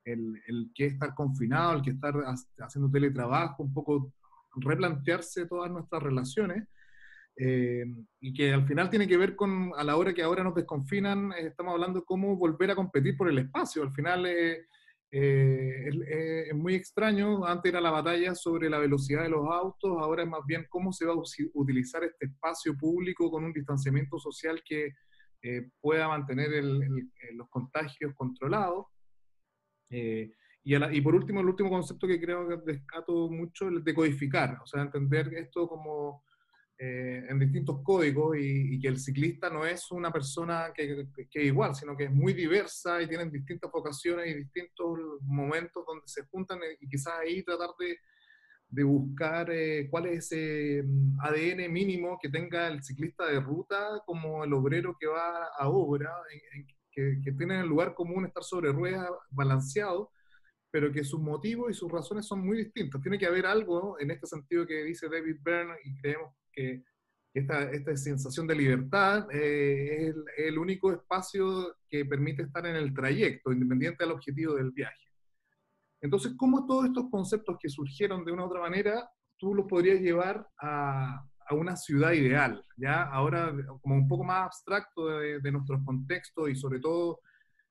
[0.05, 2.15] el, el que estar confinado, el que estar
[2.59, 4.12] haciendo teletrabajo, un poco
[4.57, 6.69] replantearse todas nuestras relaciones.
[7.37, 7.85] Eh,
[8.21, 11.33] y que al final tiene que ver con, a la hora que ahora nos desconfinan,
[11.33, 13.83] eh, estamos hablando cómo volver a competir por el espacio.
[13.83, 14.67] Al final eh,
[15.11, 20.29] es, muy extraño, antes era la batalla sobre la velocidad de los autos, ahora es
[20.29, 21.23] más bien cómo se va a
[21.55, 24.91] utilizar este espacio público con un distanciamiento social que
[25.81, 28.87] pueda mantener los contagios controlados.
[29.92, 30.33] Eh,
[30.64, 33.94] y, y, por último, el último concepto que creo que descato mucho es el de
[33.94, 36.24] codificar, o sea, entender esto como
[36.78, 41.46] eh, en distintos códigos y, que el ciclista no es una persona que, que, es
[41.46, 46.24] igual, sino que es muy diversa y tienen distintas vocaciones y distintos momentos donde se
[46.24, 47.98] juntan y quizás ahí tratar de,
[48.68, 54.02] de buscar eh, cuál es ese mm, ADN mínimo que tenga el ciclista de ruta
[54.07, 56.11] como el obrero que va a obra,
[56.92, 60.11] que, que tiene en el lugar común estar sobre ruedas balanceado,
[60.70, 63.00] pero que sus motivos y sus razones son muy distintos.
[63.02, 66.83] Tiene que haber algo en este sentido que dice David Byrne y creemos que
[67.35, 72.92] esta, esta sensación de libertad eh, es, el, único espacio que permite estar en el
[72.92, 75.09] trayecto, independiente del objetivo del viaje.
[76.00, 80.00] Entonces, ¿cómo todos estos conceptos que surgieron de una u otra manera, tú los podrías
[80.00, 82.65] llevar a, a una ciudad ideal?
[82.77, 83.03] ¿ya?
[83.05, 87.21] Ahora, como un poco más abstracto de, de nuestros contextos y sobre todo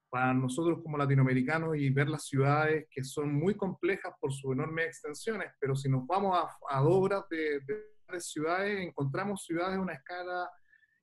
[0.09, 4.87] para nosotros como latinoamericanos y ver las ciudades que son muy complejas por sus enormes
[4.87, 6.83] extensiones, pero si nos vamos a, a
[7.29, 10.49] de, de ciudades, encontramos ciudades de una escala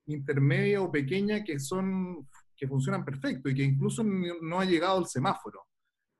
[0.05, 5.05] intermedia o pequeña que son que funcionan perfecto y que incluso no ha llegado el
[5.05, 5.65] semáforo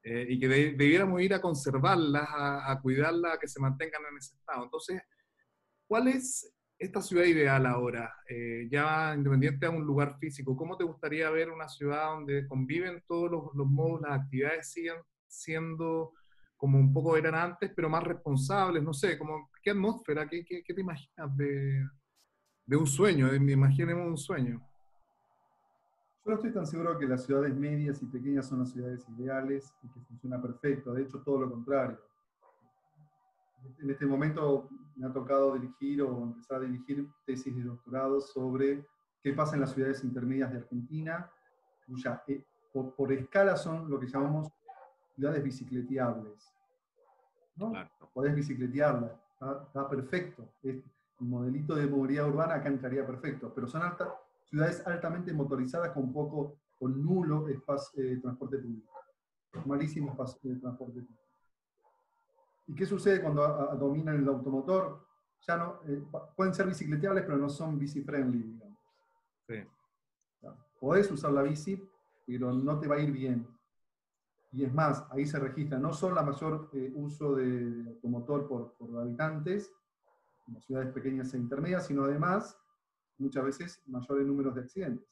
[0.02, 4.36] eh, y que debiéramos ir a conservarlas, a, cuidarlas, a que se mantengan en ese
[4.36, 4.64] estado.
[4.64, 5.02] Entonces,
[5.90, 8.14] ¿cuál es esta ciudad ideal ahora?
[8.30, 13.04] Eh, ya independiente de un lugar físico, ¿cómo te gustaría ver una ciudad donde conviven
[13.08, 14.98] todos los, modos, las actividades sigan
[15.28, 16.14] siendo
[16.56, 20.62] como un poco eran antes, pero más responsables, no sé, como, ¿qué atmósfera, qué, qué,
[20.62, 21.88] te imaginas de,
[22.78, 23.32] un sueño?
[23.32, 24.62] De, imaginemos un sueño.
[26.26, 29.74] Yo no estoy tan seguro que las ciudades medias y pequeñas son las ciudades ideales
[29.82, 31.98] y que funciona perfecto, de hecho todo lo contrario.
[33.80, 38.86] En este momento me ha tocado dirigir o empezar a dirigir tesis de doctorado sobre
[39.22, 41.30] qué pasa en las ciudades intermedias de Argentina,
[41.86, 44.50] cuya eh, por, por escala son lo que llamamos
[45.16, 46.54] ciudades bicicleteables.
[47.56, 47.74] ¿no?
[48.14, 50.54] Podés bicicletearla, está, perfecto.
[50.64, 50.84] el
[51.20, 53.82] modelito de movilidad urbana acá entraría perfecto, pero son
[54.46, 58.94] ciudades altamente motorizadas con poco, con nulo espacio, eh, transporte público.
[59.66, 61.29] Malísimo espacio, de transporte público.
[62.70, 63.42] ¿Y qué sucede cuando
[63.80, 65.06] dominan el automotor?
[65.48, 66.02] Ya no, eh,
[66.36, 68.80] pueden ser bicicleteables, pero no son bici-friendly, digamos.
[69.48, 69.56] Sí.
[70.80, 71.84] podés usar la bici,
[72.26, 73.48] pero no te va a ir bien
[74.52, 78.74] y es más, ahí se registra no solo la mayor eh, uso de automotor por,
[78.74, 79.72] por, habitantes,
[80.48, 82.58] en las ciudades pequeñas e intermedias, sino además,
[83.18, 85.08] muchas veces, mayores números de accidentes.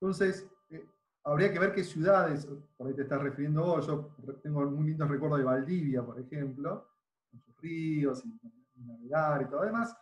[0.00, 0.88] Entonces, eh,
[1.24, 5.08] habría que ver qué ciudades, por ahí te estás refiriendo vos, yo tengo muy lindos
[5.08, 6.88] recuerdos de Valdivia, por ejemplo,
[7.30, 8.38] con sus ríos y,
[8.76, 9.92] navegar y todo demás,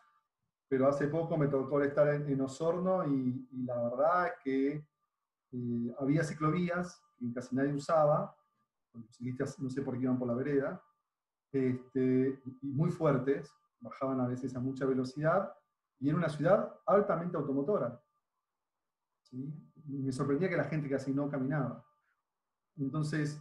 [0.68, 4.86] pero hace poco me tocó estar en, Osorno y, y, la verdad que
[5.52, 8.36] eh, había ciclovías que casi nadie usaba,
[8.92, 10.82] los ciclistas no sé por qué iban por la vereda,
[11.52, 13.50] este, y muy fuertes,
[13.80, 15.52] bajaban a veces a mucha velocidad,
[15.98, 18.00] y en una ciudad altamente automotora.
[19.86, 21.84] Me sorprendía que la gente casi no caminaba.
[22.76, 23.40] Entonces,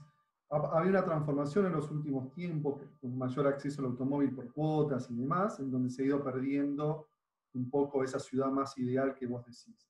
[0.49, 5.15] había una transformación en los últimos tiempos, con mayor acceso al automóvil por cuotas y
[5.15, 7.09] demás, en donde se ha ido perdiendo
[7.53, 9.89] un poco esa ciudad más ideal que vos decís.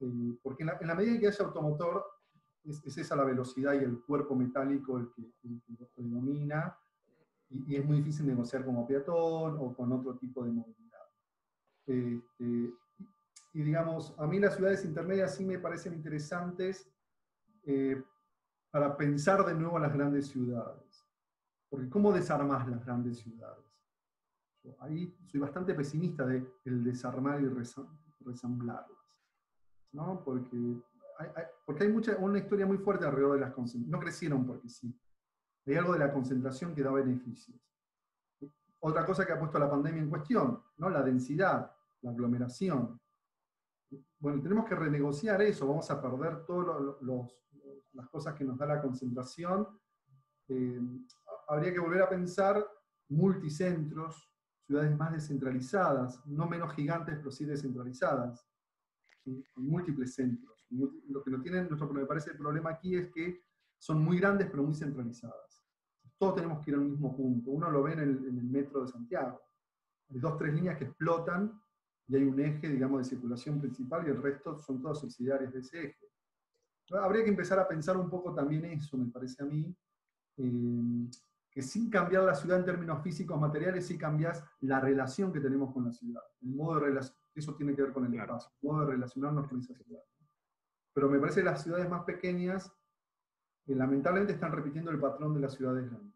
[0.00, 2.04] Eh, porque en la, en la, medida que haya automotor,
[2.64, 5.22] es, esa la velocidad y el cuerpo metálico el que,
[5.78, 6.76] lo predomina,
[7.50, 11.06] y, es muy difícil negociar como peatón o con otro tipo de movilidad.
[11.86, 12.72] Este,
[13.54, 16.90] y digamos, a mí las ciudades intermedias sí me parecen interesantes
[17.62, 18.02] eh,
[18.70, 21.06] para pensar de nuevo las grandes ciudades.
[21.70, 23.64] Porque ¿cómo desarmas las grandes ciudades?
[24.80, 27.48] ahí soy bastante pesimista de el desarmar y
[28.24, 28.98] resamblarlas.
[29.92, 30.24] ¿no?
[30.24, 30.82] Porque
[31.64, 33.90] porque hay mucha, una historia muy fuerte alrededor de las concentraciones.
[33.90, 34.98] No crecieron porque sí.
[35.66, 37.56] Hay algo de la concentración que da beneficios.
[38.80, 40.90] Otra cosa que ha puesto la pandemia en cuestión, ¿no?
[40.90, 43.00] la densidad, la aglomeración.
[44.18, 46.96] Bueno, tenemos que renegociar eso, vamos a perder todas
[47.92, 49.66] las cosas que nos da la concentración.
[50.48, 50.80] Eh,
[51.48, 52.64] habría que volver a pensar
[53.08, 54.30] multicentros,
[54.66, 58.48] ciudades más descentralizadas, no menos gigantes, pero sí descentralizadas,
[59.22, 63.42] con múltiples centros lo que no tienen, nuestro, me parece el problema aquí es que
[63.78, 65.62] son muy grandes pero muy centralizadas.
[66.18, 67.50] Todos tenemos que ir al mismo punto.
[67.50, 69.40] Uno lo ve en el, metro de Santiago.
[70.10, 71.60] Hay dos, tres líneas que explotan
[72.06, 75.60] y hay un eje, digamos, de circulación principal y el resto son todos subsidiarios de
[75.60, 76.10] ese eje.
[76.90, 79.74] Habría que empezar a pensar un poco también eso, me parece a mí,
[80.36, 81.10] eh,
[81.50, 85.72] que sin cambiar la ciudad en términos físicos, materiales, sí cambias la relación que tenemos
[85.72, 86.22] con la ciudad.
[86.42, 87.00] El modo de
[87.34, 90.02] eso tiene que ver con el espacio, el modo de relacionarnos con esa ciudad
[90.94, 92.72] pero me parece que las ciudades más pequeñas
[93.66, 96.14] eh, lamentablemente están repitiendo el patrón de las ciudades grandes.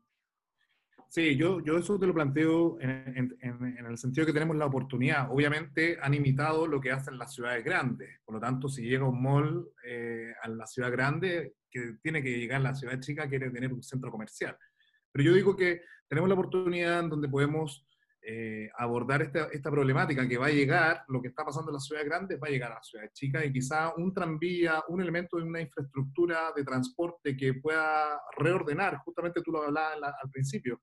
[1.11, 5.33] Sí, yo, yo eso te lo planteo en, en, el sentido que tenemos la oportunidad.
[5.33, 8.21] Obviamente han imitado lo que hacen las ciudades grandes.
[8.27, 12.39] Por lo tanto, si llega un mall eh, a la ciudad grande, que tiene que
[12.39, 14.55] llegar a la ciudad chica, quiere tener un centro comercial.
[15.11, 17.87] Pero yo digo que tenemos la oportunidad en donde podemos
[18.21, 21.87] eh, abordar esta, esta, problemática que va a llegar, lo que está pasando en las
[21.87, 25.39] ciudades grandes va a llegar a las ciudades chicas y quizá un tranvía, un elemento
[25.39, 30.83] de una infraestructura de transporte que pueda reordenar, justamente tú lo hablabas al principio,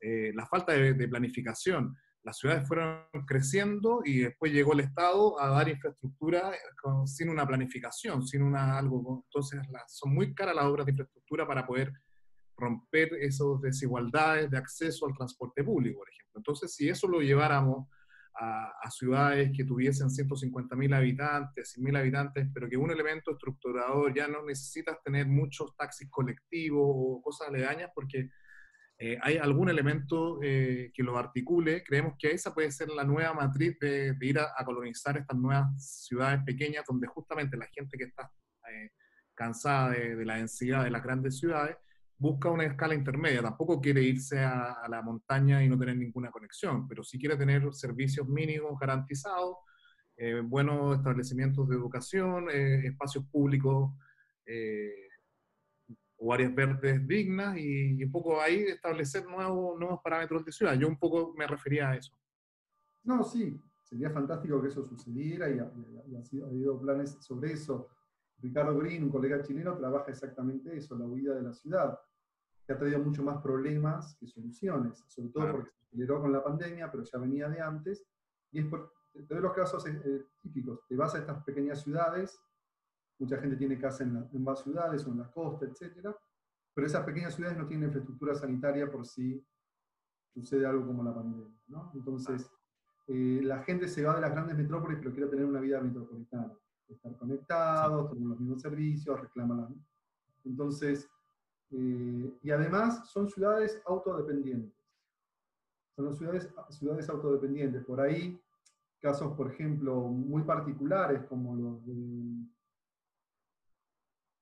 [0.00, 1.96] eh, la falta de, planificación.
[2.22, 6.52] Las ciudades fueron creciendo y después llegó el Estado a dar infraestructura
[7.04, 9.24] sin una planificación, sin una algo.
[9.26, 11.92] Entonces son muy caras las obras de infraestructura para poder
[12.56, 16.38] romper esas desigualdades de acceso al transporte público, por ejemplo.
[16.38, 17.86] Entonces, si eso lo lleváramos
[18.38, 24.42] a, ciudades que tuviesen 150.000 habitantes, 100.000 habitantes, pero que un elemento estructurador ya no
[24.44, 28.30] necesitas tener muchos taxis colectivos o cosas aledañas porque
[28.98, 33.34] eh, hay algún elemento eh, que lo articule, creemos que esa puede ser la nueva
[33.34, 38.32] matriz de, ir a, colonizar estas nuevas ciudades pequeñas donde justamente la gente que está
[38.72, 38.92] eh,
[39.34, 41.76] cansada de, la densidad de las grandes ciudades
[42.16, 46.88] busca una escala intermedia, tampoco quiere irse a, la montaña y no tener ninguna conexión,
[46.88, 49.58] pero sí quiere tener servicios mínimos garantizados,
[50.44, 53.92] buenos establecimientos de educación, espacios públicos
[56.18, 60.74] o áreas verdes dignas y, un poco ahí establecer nuevos, nuevos parámetros de ciudad.
[60.74, 62.16] Yo un poco me refería a eso.
[63.04, 67.88] No, sí, sería fantástico que eso sucediera y ha, ha, habido planes sobre eso.
[68.38, 71.98] Ricardo Green, un colega chileno, trabaja exactamente eso, la huida de la ciudad,
[72.66, 76.42] que ha traído mucho más problemas que soluciones, sobre todo porque se aceleró con la
[76.42, 78.04] pandemia, pero ya venía de antes.
[78.50, 81.82] Y es por, te doy los casos eh, eh, típicos, te vas a estas pequeñas
[81.82, 82.38] ciudades,
[83.18, 86.10] mucha gente tiene casa en, en más ciudades o en la costa, etc.
[86.74, 89.42] Pero esas pequeñas ciudades no tienen infraestructura sanitaria por si
[90.34, 91.50] sucede algo como la pandemia.
[91.68, 91.90] ¿no?
[91.94, 92.50] Entonces,
[93.08, 96.52] eh, la gente se va de las grandes metrópolis, pero quiere tener una vida metropolitana.
[96.88, 99.68] Estar conectados, tener los mismos servicios, reclamar.
[100.44, 101.08] Entonces,
[101.70, 104.76] eh, y además son ciudades autodependientes.
[105.96, 107.84] Son ciudades, ciudades autodependientes.
[107.84, 108.38] Por ahí,
[109.00, 112.46] casos, por ejemplo, muy particulares, como los de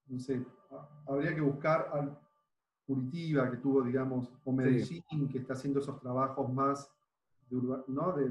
[0.06, 0.44] no sé,
[1.06, 2.20] habría que buscar a
[2.86, 6.90] Curitiba, que tuvo, digamos, o Medellín, que está haciendo esos trabajos más
[7.48, 7.56] de,
[7.88, 8.12] ¿no?
[8.12, 8.28] de,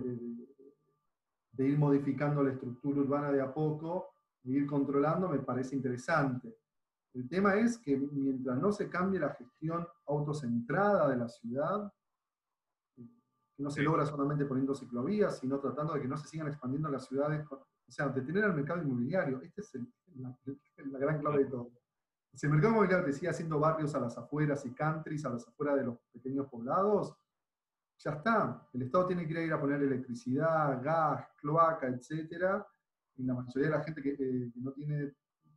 [1.52, 4.10] de, ir modificando la estructura urbana de a poco,
[4.44, 6.56] de ir controlando, me parece interesante.
[7.14, 11.92] El tema es que mientras no se cambie la gestión autocentrada de la ciudad,
[12.96, 16.90] que no se logra solamente poniendo ciclovías, sino tratando de que no se sigan expandiendo
[16.90, 17.48] las ciudades
[17.94, 19.42] sea, detener al mercado inmobiliario.
[19.42, 19.74] Esta es
[20.16, 21.72] la, gran clave de todo.
[22.34, 25.48] Si el mercado inmobiliario te sigue haciendo barrios a las afueras y countries a las
[25.48, 27.16] afueras de los pequeños poblados,
[27.98, 28.68] ya está.
[28.74, 32.64] El Estado tiene que ir a poner electricidad, gas, cloaca, etc.
[33.16, 35.14] Y la mayoría de la gente que, que no tiene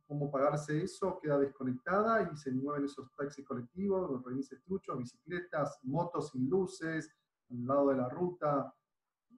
[0.07, 5.79] cómo pagarse eso queda desconectada y se mueven esos taxis colectivos, los remises truchos, bicicletas,
[5.83, 7.13] motos sin luces,
[7.51, 8.73] al lado de la ruta.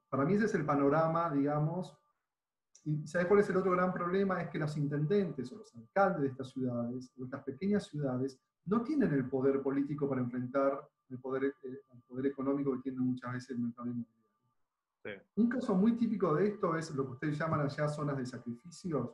[0.10, 1.97] Para mí ese es el panorama, digamos,
[2.86, 4.42] y ¿sabes cuál es el otro gran problema?
[4.42, 8.84] Es que los intendentes o los alcaldes de estas ciudades, o estas pequeñas ciudades, no
[8.84, 13.34] tienen el poder político para enfrentar el poder, eh, el poder económico que tiene muchas
[13.34, 14.20] veces el mercado inmobiliario.
[15.36, 19.10] Un caso muy típico de esto es lo que ustedes llaman allá zonas de sacrificios.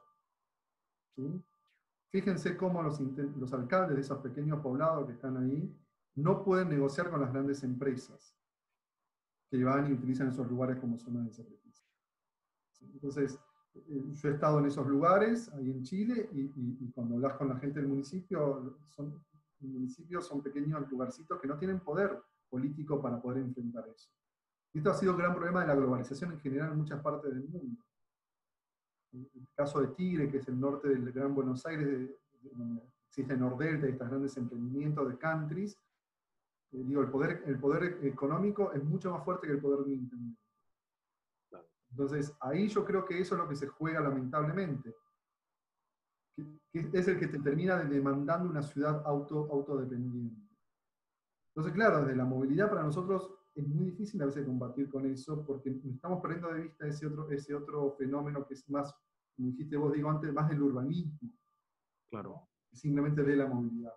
[2.10, 5.74] Fíjense cómo los, los alcaldes de esos pequeños poblados que están ahí
[6.16, 8.36] no pueden negociar con las grandes empresas
[9.50, 11.86] que van y utilizan esos lugares como zonas de sacrificio.
[12.94, 13.40] Entonces, eh,
[13.88, 17.80] yo he estado en esos lugares, ahí en Chile, y, cuando hablas con la gente
[17.80, 19.22] del municipio, son,
[19.60, 24.10] municipios son pequeños lugarcitos que no tienen poder político para poder enfrentar eso.
[24.74, 27.34] Y esto ha sido un gran problema de la globalización en general en muchas partes
[27.34, 27.84] del mundo.
[29.14, 32.10] El caso de Tigre, que es el norte del Gran Buenos Aires,
[32.42, 35.78] donde existe Nordelta y estos grandes emprendimientos de countries,
[36.72, 39.94] eh, digo, el poder, el poder económico es mucho más fuerte que el poder de
[39.94, 40.38] un
[41.96, 44.94] entonces, ahí yo creo que eso es lo que se juega lamentablemente.
[46.70, 50.36] Que, es el que te termina demandando una ciudad auto, autodependiente.
[51.48, 55.46] Entonces, claro, desde la movilidad para nosotros es muy difícil a veces combatir con eso
[55.46, 58.94] porque estamos perdiendo de vista ese otro, ese otro fenómeno que es más,
[59.34, 61.32] como dijiste vos, digo antes, más del urbanismo.
[62.10, 62.50] Claro.
[62.74, 63.94] Simplemente de la movilidad.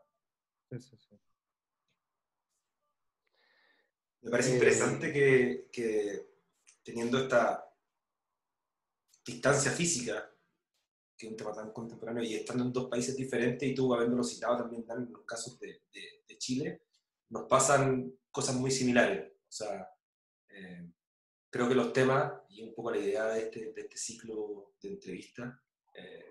[0.70, 1.20] Sí, sí, sí.
[4.22, 6.28] Me parece interesante que, que
[6.84, 7.67] teniendo esta,
[9.28, 10.30] distancia física,
[11.16, 14.24] que es un tema tan contemporáneo, y estando en dos países diferentes, y tú habiéndolo
[14.24, 16.82] citado también en los casos de, de, Chile,
[17.30, 19.32] nos pasan cosas muy similares.
[19.32, 19.90] O sea,
[21.50, 24.90] creo que los temas y un poco la idea de este, de este ciclo de
[24.90, 25.52] entrevistas,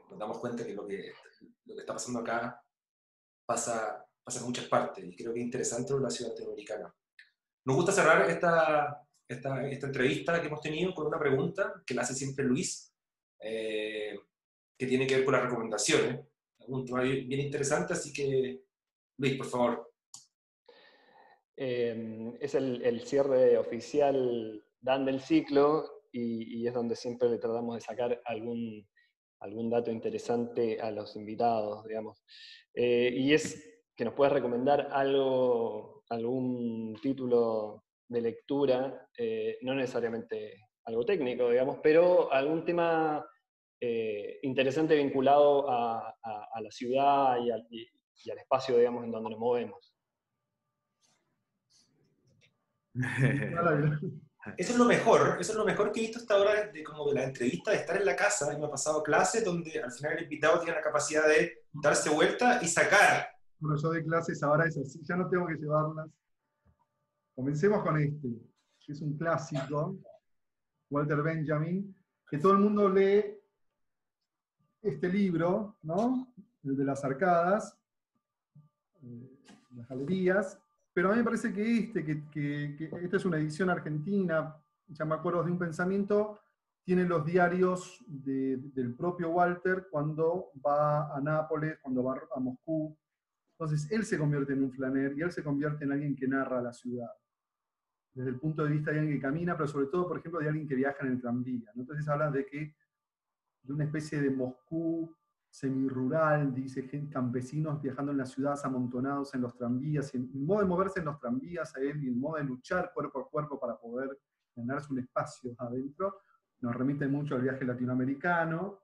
[0.09, 1.11] nos damos cuenta que lo, que
[1.65, 2.63] lo que está pasando acá
[3.45, 6.95] pasa, pasa en muchas partes y creo que es interesante la ciudad latinoamericana.
[7.65, 12.03] Nos gusta cerrar esta, esta, esta, entrevista que hemos tenido con una pregunta que la
[12.03, 12.86] hace siempre Luis,
[13.39, 14.19] eh,
[14.77, 16.19] que tiene que ver con las recomendaciones.
[16.67, 18.61] Un tema bien interesante, así que
[19.17, 19.91] Luis, por favor.
[21.55, 27.75] Eh, es el, cierre oficial Dan del ciclo y, y, es donde siempre le tratamos
[27.75, 28.87] de sacar algún,
[29.39, 32.23] algún dato interesante a los invitados, digamos.
[32.73, 40.66] Eh, y es que nos puedas recomendar algo, algún título de lectura, eh, no necesariamente
[40.87, 43.25] algo técnico, digamos, pero algún tema
[43.79, 46.15] eh, interesante vinculado a,
[46.61, 49.93] la ciudad y, al espacio, digamos, en donde nos movemos.
[54.55, 57.09] Eso es lo mejor, eso es lo mejor que he visto hasta ahora de, como
[57.09, 59.91] de la entrevista, de estar en la casa, y me ha pasado clases donde al
[59.91, 63.27] final el invitado tiene la capacidad de darse vuelta y sacar.
[63.59, 66.07] Bueno, yo de clases ahora es así, ya no tengo que llevarlas.
[67.35, 68.29] Comencemos con este,
[68.85, 69.97] que es un clásico,
[70.89, 71.95] Walter Benjamin,
[72.29, 73.23] que todo el mundo lee
[74.81, 76.33] este libro, ¿no?
[76.63, 77.77] El de las arcadas,
[79.01, 79.37] eh,
[79.75, 80.59] las galerías,
[80.93, 84.55] pero a mí me parece que este, que, esta es una edición argentina,
[84.87, 86.39] ya me acuerdo de un pensamiento,
[86.83, 92.97] tiene los diarios del propio Walter cuando va a Nápoles, cuando va a Moscú.
[93.51, 96.61] Entonces, él se convierte en un flaner y él se convierte en alguien que narra
[96.61, 97.11] la ciudad.
[98.17, 100.47] Desde el punto de vista de alguien que camina, pero sobre todo, por ejemplo, de
[100.47, 101.71] alguien que viaja en el tranvía.
[101.75, 102.75] Entonces, habla de que
[103.61, 105.15] de una especie de Moscú
[105.47, 110.65] semirural, dice campesinos viajando en las ciudades amontonados en los tranvías, y el modo de
[110.65, 113.77] moverse en los tranvías a él y el modo de luchar cuerpo a cuerpo para
[113.77, 114.19] poder
[114.55, 116.21] ganarse un espacio adentro,
[116.61, 118.79] nos remite mucho al viaje latinoamericano,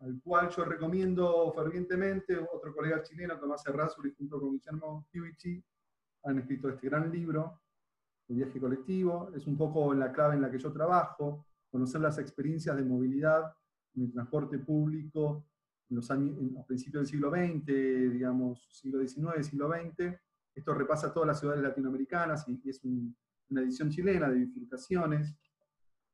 [0.00, 5.64] al cual yo recomiendo fervientemente, otro colega chileno, Tomás Errázuriz, junto con Guillermo Kiwichi,
[6.24, 7.62] han escrito este gran libro,
[8.28, 12.18] El viaje colectivo, es un poco la clave en la que yo trabajo, conocer las
[12.18, 13.54] experiencias de movilidad
[13.94, 15.46] en el transporte público
[15.90, 20.18] los años, a principios del siglo XX, digamos, siglo XIX, siglo XX.
[20.54, 25.34] Esto repasa todas las ciudades latinoamericanas y, es una edición chilena de bifurcaciones.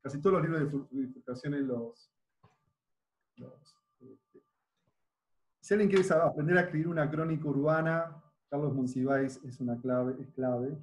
[0.01, 2.11] Casi todos los libros de bifurcaciones los...
[4.01, 4.43] Este,
[5.61, 10.29] si alguien quiere aprender a escribir una crónica urbana, Carlos Monsiváis es una clave, es
[10.33, 10.77] clave.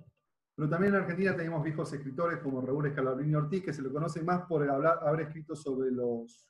[0.59, 4.21] Pero también en Argentina tenemos viejos escritores como Raúl Escalabrini Ortiz, que se lo conoce
[4.23, 6.49] más por hablar, haber escrito sobre los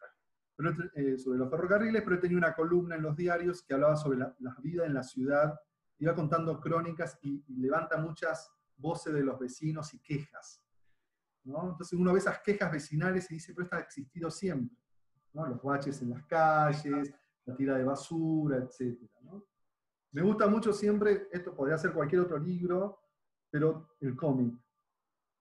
[0.95, 4.35] eh, sobre los ferrocarriles, pero tenía una columna en los diarios que hablaba sobre la,
[4.63, 5.53] vida en la ciudad,
[5.99, 10.59] iba contando crónicas y, levanta muchas voces de los vecinos y quejas.
[11.45, 14.75] Entonces uno ve esas quejas vecinales y dice, pero esto ha existido siempre.
[15.33, 17.13] Los baches en las calles,
[17.45, 19.07] la tira de basura, etc.
[20.13, 22.97] Me gusta mucho siempre, esto podría ser cualquier otro libro,
[23.49, 24.53] pero el cómic.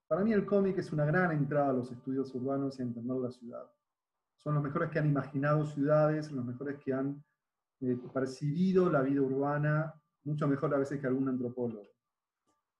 [0.06, 3.16] Para mí el cómic es una gran entrada a los estudios urbanos y a entender
[3.16, 3.68] la ciudad
[4.38, 7.22] son los mejores que han imaginado ciudades, los mejores que han
[7.80, 9.94] eh, percibido la vida urbana,
[10.24, 11.86] mucho mejor a veces que algún antropólogo.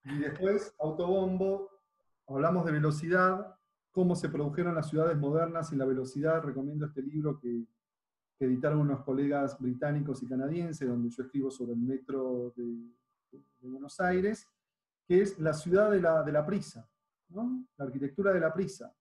[0.05, 1.69] Y después, autobombo,
[2.27, 3.55] hablamos de velocidad,
[3.91, 6.41] cómo se produjeron las ciudades modernas y la velocidad.
[6.41, 7.65] Recomiendo este libro que,
[8.41, 12.89] editaron unos colegas británicos y canadienses, donde yo escribo sobre el metro de,
[13.59, 14.47] Buenos Aires,
[15.09, 16.87] que es la ciudad de la, de la prisa,
[17.29, 18.95] la arquitectura de la prisa.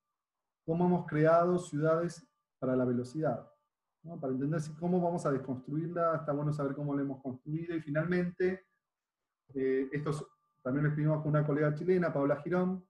[0.65, 2.27] Cómo hemos creado ciudades
[2.59, 3.47] para la velocidad.
[4.19, 7.77] Para entender cómo vamos a desconstruirla, está bueno saber cómo la hemos construido.
[7.77, 8.69] Y finalmente,
[9.53, 9.91] eh,
[10.63, 12.83] también lo escribimos con una colega chilena, Paula Girón,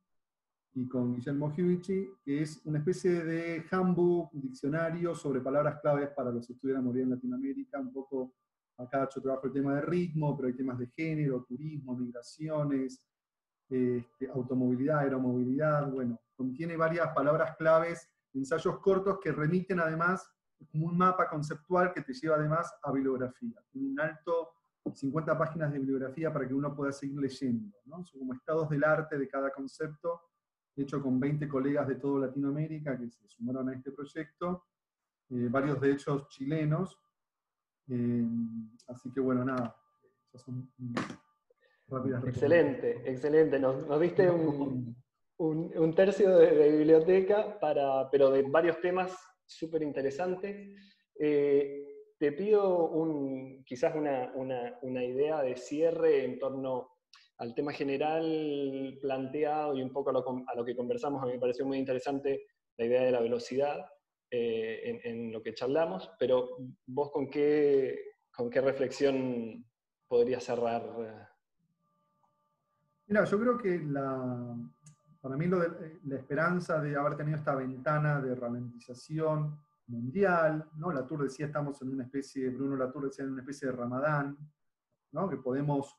[0.75, 6.31] y con Guillermo Hivici, que es una especie de handbook, diccionario sobre palabras claves para
[6.31, 7.81] los estudios de la movilidad en Latinoamérica.
[7.81, 8.37] Un poco,
[8.77, 13.03] acá yo trabajo el tema de ritmo, pero hay temas de género, turismo, migraciones,
[13.69, 15.91] este, automovilidad, aeromovilidad.
[15.91, 20.31] Bueno, contiene varias palabras claves ensayos cortos que remiten además
[20.71, 23.63] como un mapa conceptual que te lleva además a bibliografía.
[23.71, 24.51] Tiene un alto
[24.93, 27.77] 50 páginas de bibliografía para que uno pueda seguir leyendo.
[27.85, 28.05] ¿no?
[28.05, 30.21] Son como estados del arte de cada concepto,
[30.77, 34.65] hecho con 20 colegas de toda Latinoamérica que se sumaron a este proyecto,
[35.31, 36.99] eh, varios de ellos chilenos.
[37.89, 38.27] Eh,
[38.89, 39.77] así que bueno, nada,
[40.35, 40.71] son
[41.89, 43.59] rápidas Excelente, excelente.
[43.59, 44.97] Nos, nos diste un,
[45.39, 49.17] un, tercio de, biblioteca, para, pero de varios temas
[49.47, 50.75] súper interesantes.
[51.19, 51.85] Eh,
[52.19, 56.91] te pido un, quizás una, idea de cierre en torno
[57.39, 61.65] al tema general planteado y un poco a lo, que conversamos, a mí me pareció
[61.65, 63.87] muy interesante la idea de la velocidad
[64.31, 67.97] eh, en, lo que charlamos, pero vos con qué,
[68.35, 69.65] con qué reflexión
[70.09, 71.38] podrías cerrar?
[73.09, 74.55] Mira, yo creo que la,
[75.21, 80.93] para mí de, la esperanza de haber tenido esta ventana de ralentización mundial, ¿no?
[80.93, 84.37] Latour decía estamos en una especie, Bruno Latour decía en una especie de ramadán,
[85.13, 85.29] ¿no?
[85.29, 85.97] que podemos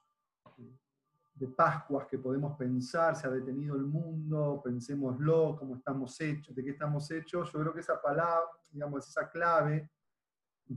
[1.34, 6.64] de Pascuas que podemos pensar, se ha detenido el mundo, pensémoslo, cómo estamos hechos, de
[6.64, 7.52] qué estamos hechos.
[7.54, 9.90] Yo creo que esa palabra, digamos, esa clave,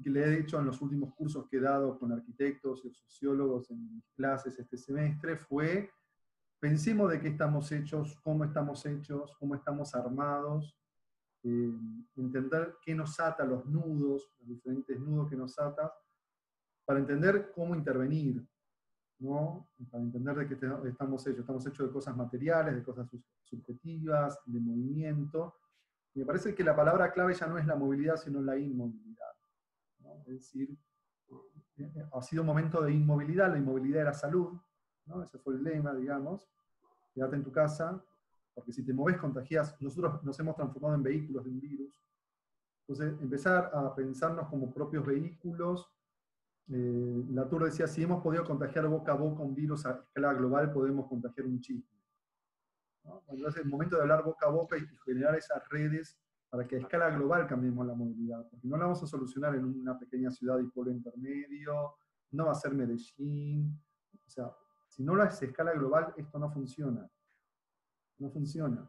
[0.03, 3.71] que le he dicho en los últimos cursos que he dado con arquitectos y sociólogos
[3.73, 5.91] en mis clases este semestre, fue
[6.63, 10.79] pensemos de qué estamos hechos, cómo estamos hechos, cómo estamos armados,
[11.43, 11.73] eh,
[12.15, 15.93] entender qué nos ata, los nudos, los diferentes nudos que nos ata,
[16.85, 18.47] para entender cómo intervenir,
[19.91, 21.41] para entender de qué estamos hechos.
[21.41, 23.09] Estamos hechos de cosas materiales, de cosas
[23.43, 25.57] subjetivas, de movimiento.
[26.15, 29.35] me parece que la palabra clave ya no es la movilidad, sino la inmovilidad.
[30.27, 30.79] Es decir,
[31.79, 34.61] eh, ha sido un momento de inmovilidad, la inmovilidad era salud,
[35.07, 35.23] ¿no?
[35.23, 36.49] ese fue el lema, digamos.
[37.15, 38.03] Quédate en tu casa,
[38.55, 39.81] porque si te moves contagias.
[39.81, 42.01] Nosotros nos hemos transformado en vehículos de un virus.
[42.87, 45.93] Entonces, empezar a pensarnos como propios vehículos
[46.69, 50.33] eh, la Tour decía, si hemos podido contagiar boca a boca un virus a escala
[50.35, 51.85] global, podemos contagiar un chisme.
[53.05, 56.77] Entonces, es el momento de hablar boca a boca y generar esas redes para que
[56.77, 60.31] a escala global cambiemos la movilidad, porque no la vamos a solucionar en una pequeña
[60.31, 61.95] ciudad y pueblo intermedio,
[62.31, 63.81] no va a ser Medellín,
[64.27, 64.53] o sea,
[64.95, 67.09] si no lo haces a escala global, esto no funciona.
[68.19, 68.87] No funciona,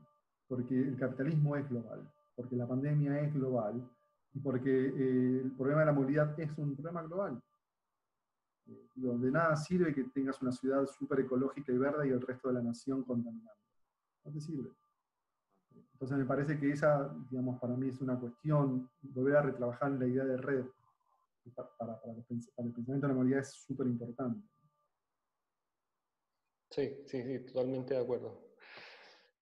[0.47, 3.89] porque el capitalismo es global, porque la pandemia es global
[4.33, 7.41] y porque eh, el problema de la movilidad es un problema global
[8.95, 12.55] donde nada sirve que tengas una ciudad súper ecológica y verde y el resto de
[12.55, 13.57] la nación contaminada.
[14.23, 14.71] No te sirve.
[15.93, 20.07] Entonces me parece que esa, digamos, para mí es una cuestión, volver a retrabajar la
[20.07, 20.65] idea de red
[21.77, 24.47] para, el, pensamiento de la movilidad es súper importante.
[26.74, 28.55] Sí, sí, sí, totalmente de acuerdo.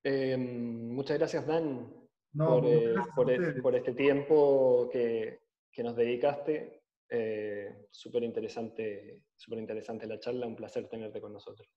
[0.03, 1.89] Em, muchas gracias, Dan,
[2.35, 5.39] por, eh, por, este tiempo que,
[5.71, 6.83] que nos dedicaste.
[7.09, 11.69] Eh, súper interesante, super interesante la charla, un placer tenerte con nosotros.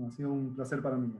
[0.00, 1.12] Ha sido un placer para mí.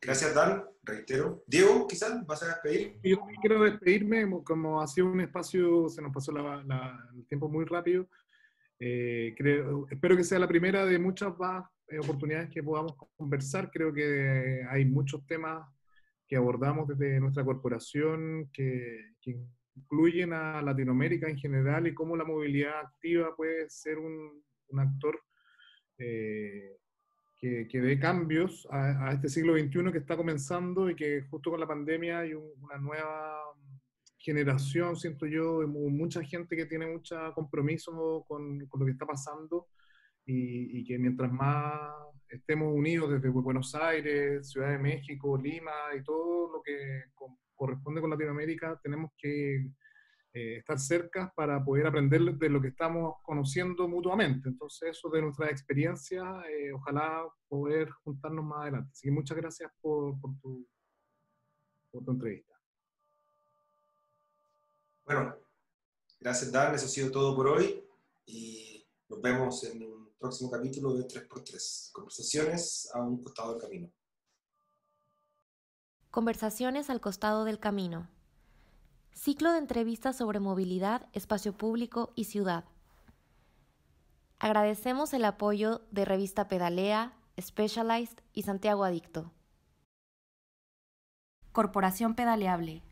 [0.00, 1.44] gracias, Dan, reitero.
[1.46, 2.98] Diego, quizás vas a despedir.
[3.04, 8.08] Yo quiero despedirme, como ha sido un espacio, se nos pasó el tiempo muy rápido.
[8.80, 11.64] Eh, creo, espero que sea la primera de muchas más
[12.00, 13.70] oportunidades que podamos conversar.
[13.70, 15.66] Creo que hay muchos temas
[16.26, 19.36] que abordamos desde nuestra corporación que, que
[19.76, 25.20] incluyen a Latinoamérica en general y cómo la movilidad activa puede ser un, un actor
[25.98, 26.76] eh,
[27.38, 31.60] que, que, dé cambios a, este siglo XXI que está comenzando y que justo con
[31.60, 33.38] la pandemia hay una nueva
[34.18, 39.68] generación, siento yo, mucha gente que tiene mucho compromiso con, con lo que está pasando
[40.26, 41.90] y, y, que mientras más
[42.28, 47.04] estemos unidos desde Buenos Aires, Ciudad de México, Lima y todo lo que
[47.54, 49.70] corresponde con Latinoamérica, tenemos que
[50.36, 54.50] eh, estar cerca para poder aprender de lo que estamos conociendo mutuamente.
[54.50, 58.90] Entonces, eso de nuestra experiencia, eh, ojalá poder juntarnos más adelante.
[58.92, 60.68] Así que muchas gracias por, por, tu,
[61.90, 62.52] por tu entrevista.
[65.06, 65.36] Bueno,
[66.20, 67.82] gracias Dan, eso ha sido todo por hoy
[68.26, 68.75] y
[69.08, 73.90] nos vemos en un próximo capítulo de 3x3, conversaciones a un costado del camino.
[76.10, 78.08] Conversaciones al costado del camino.
[79.12, 82.64] Ciclo de entrevistas sobre movilidad, espacio público y ciudad.
[84.38, 89.32] Agradecemos el apoyo de Revista Pedalea, Specialized y Santiago Adicto.
[91.52, 92.85] Corporación Pedaleable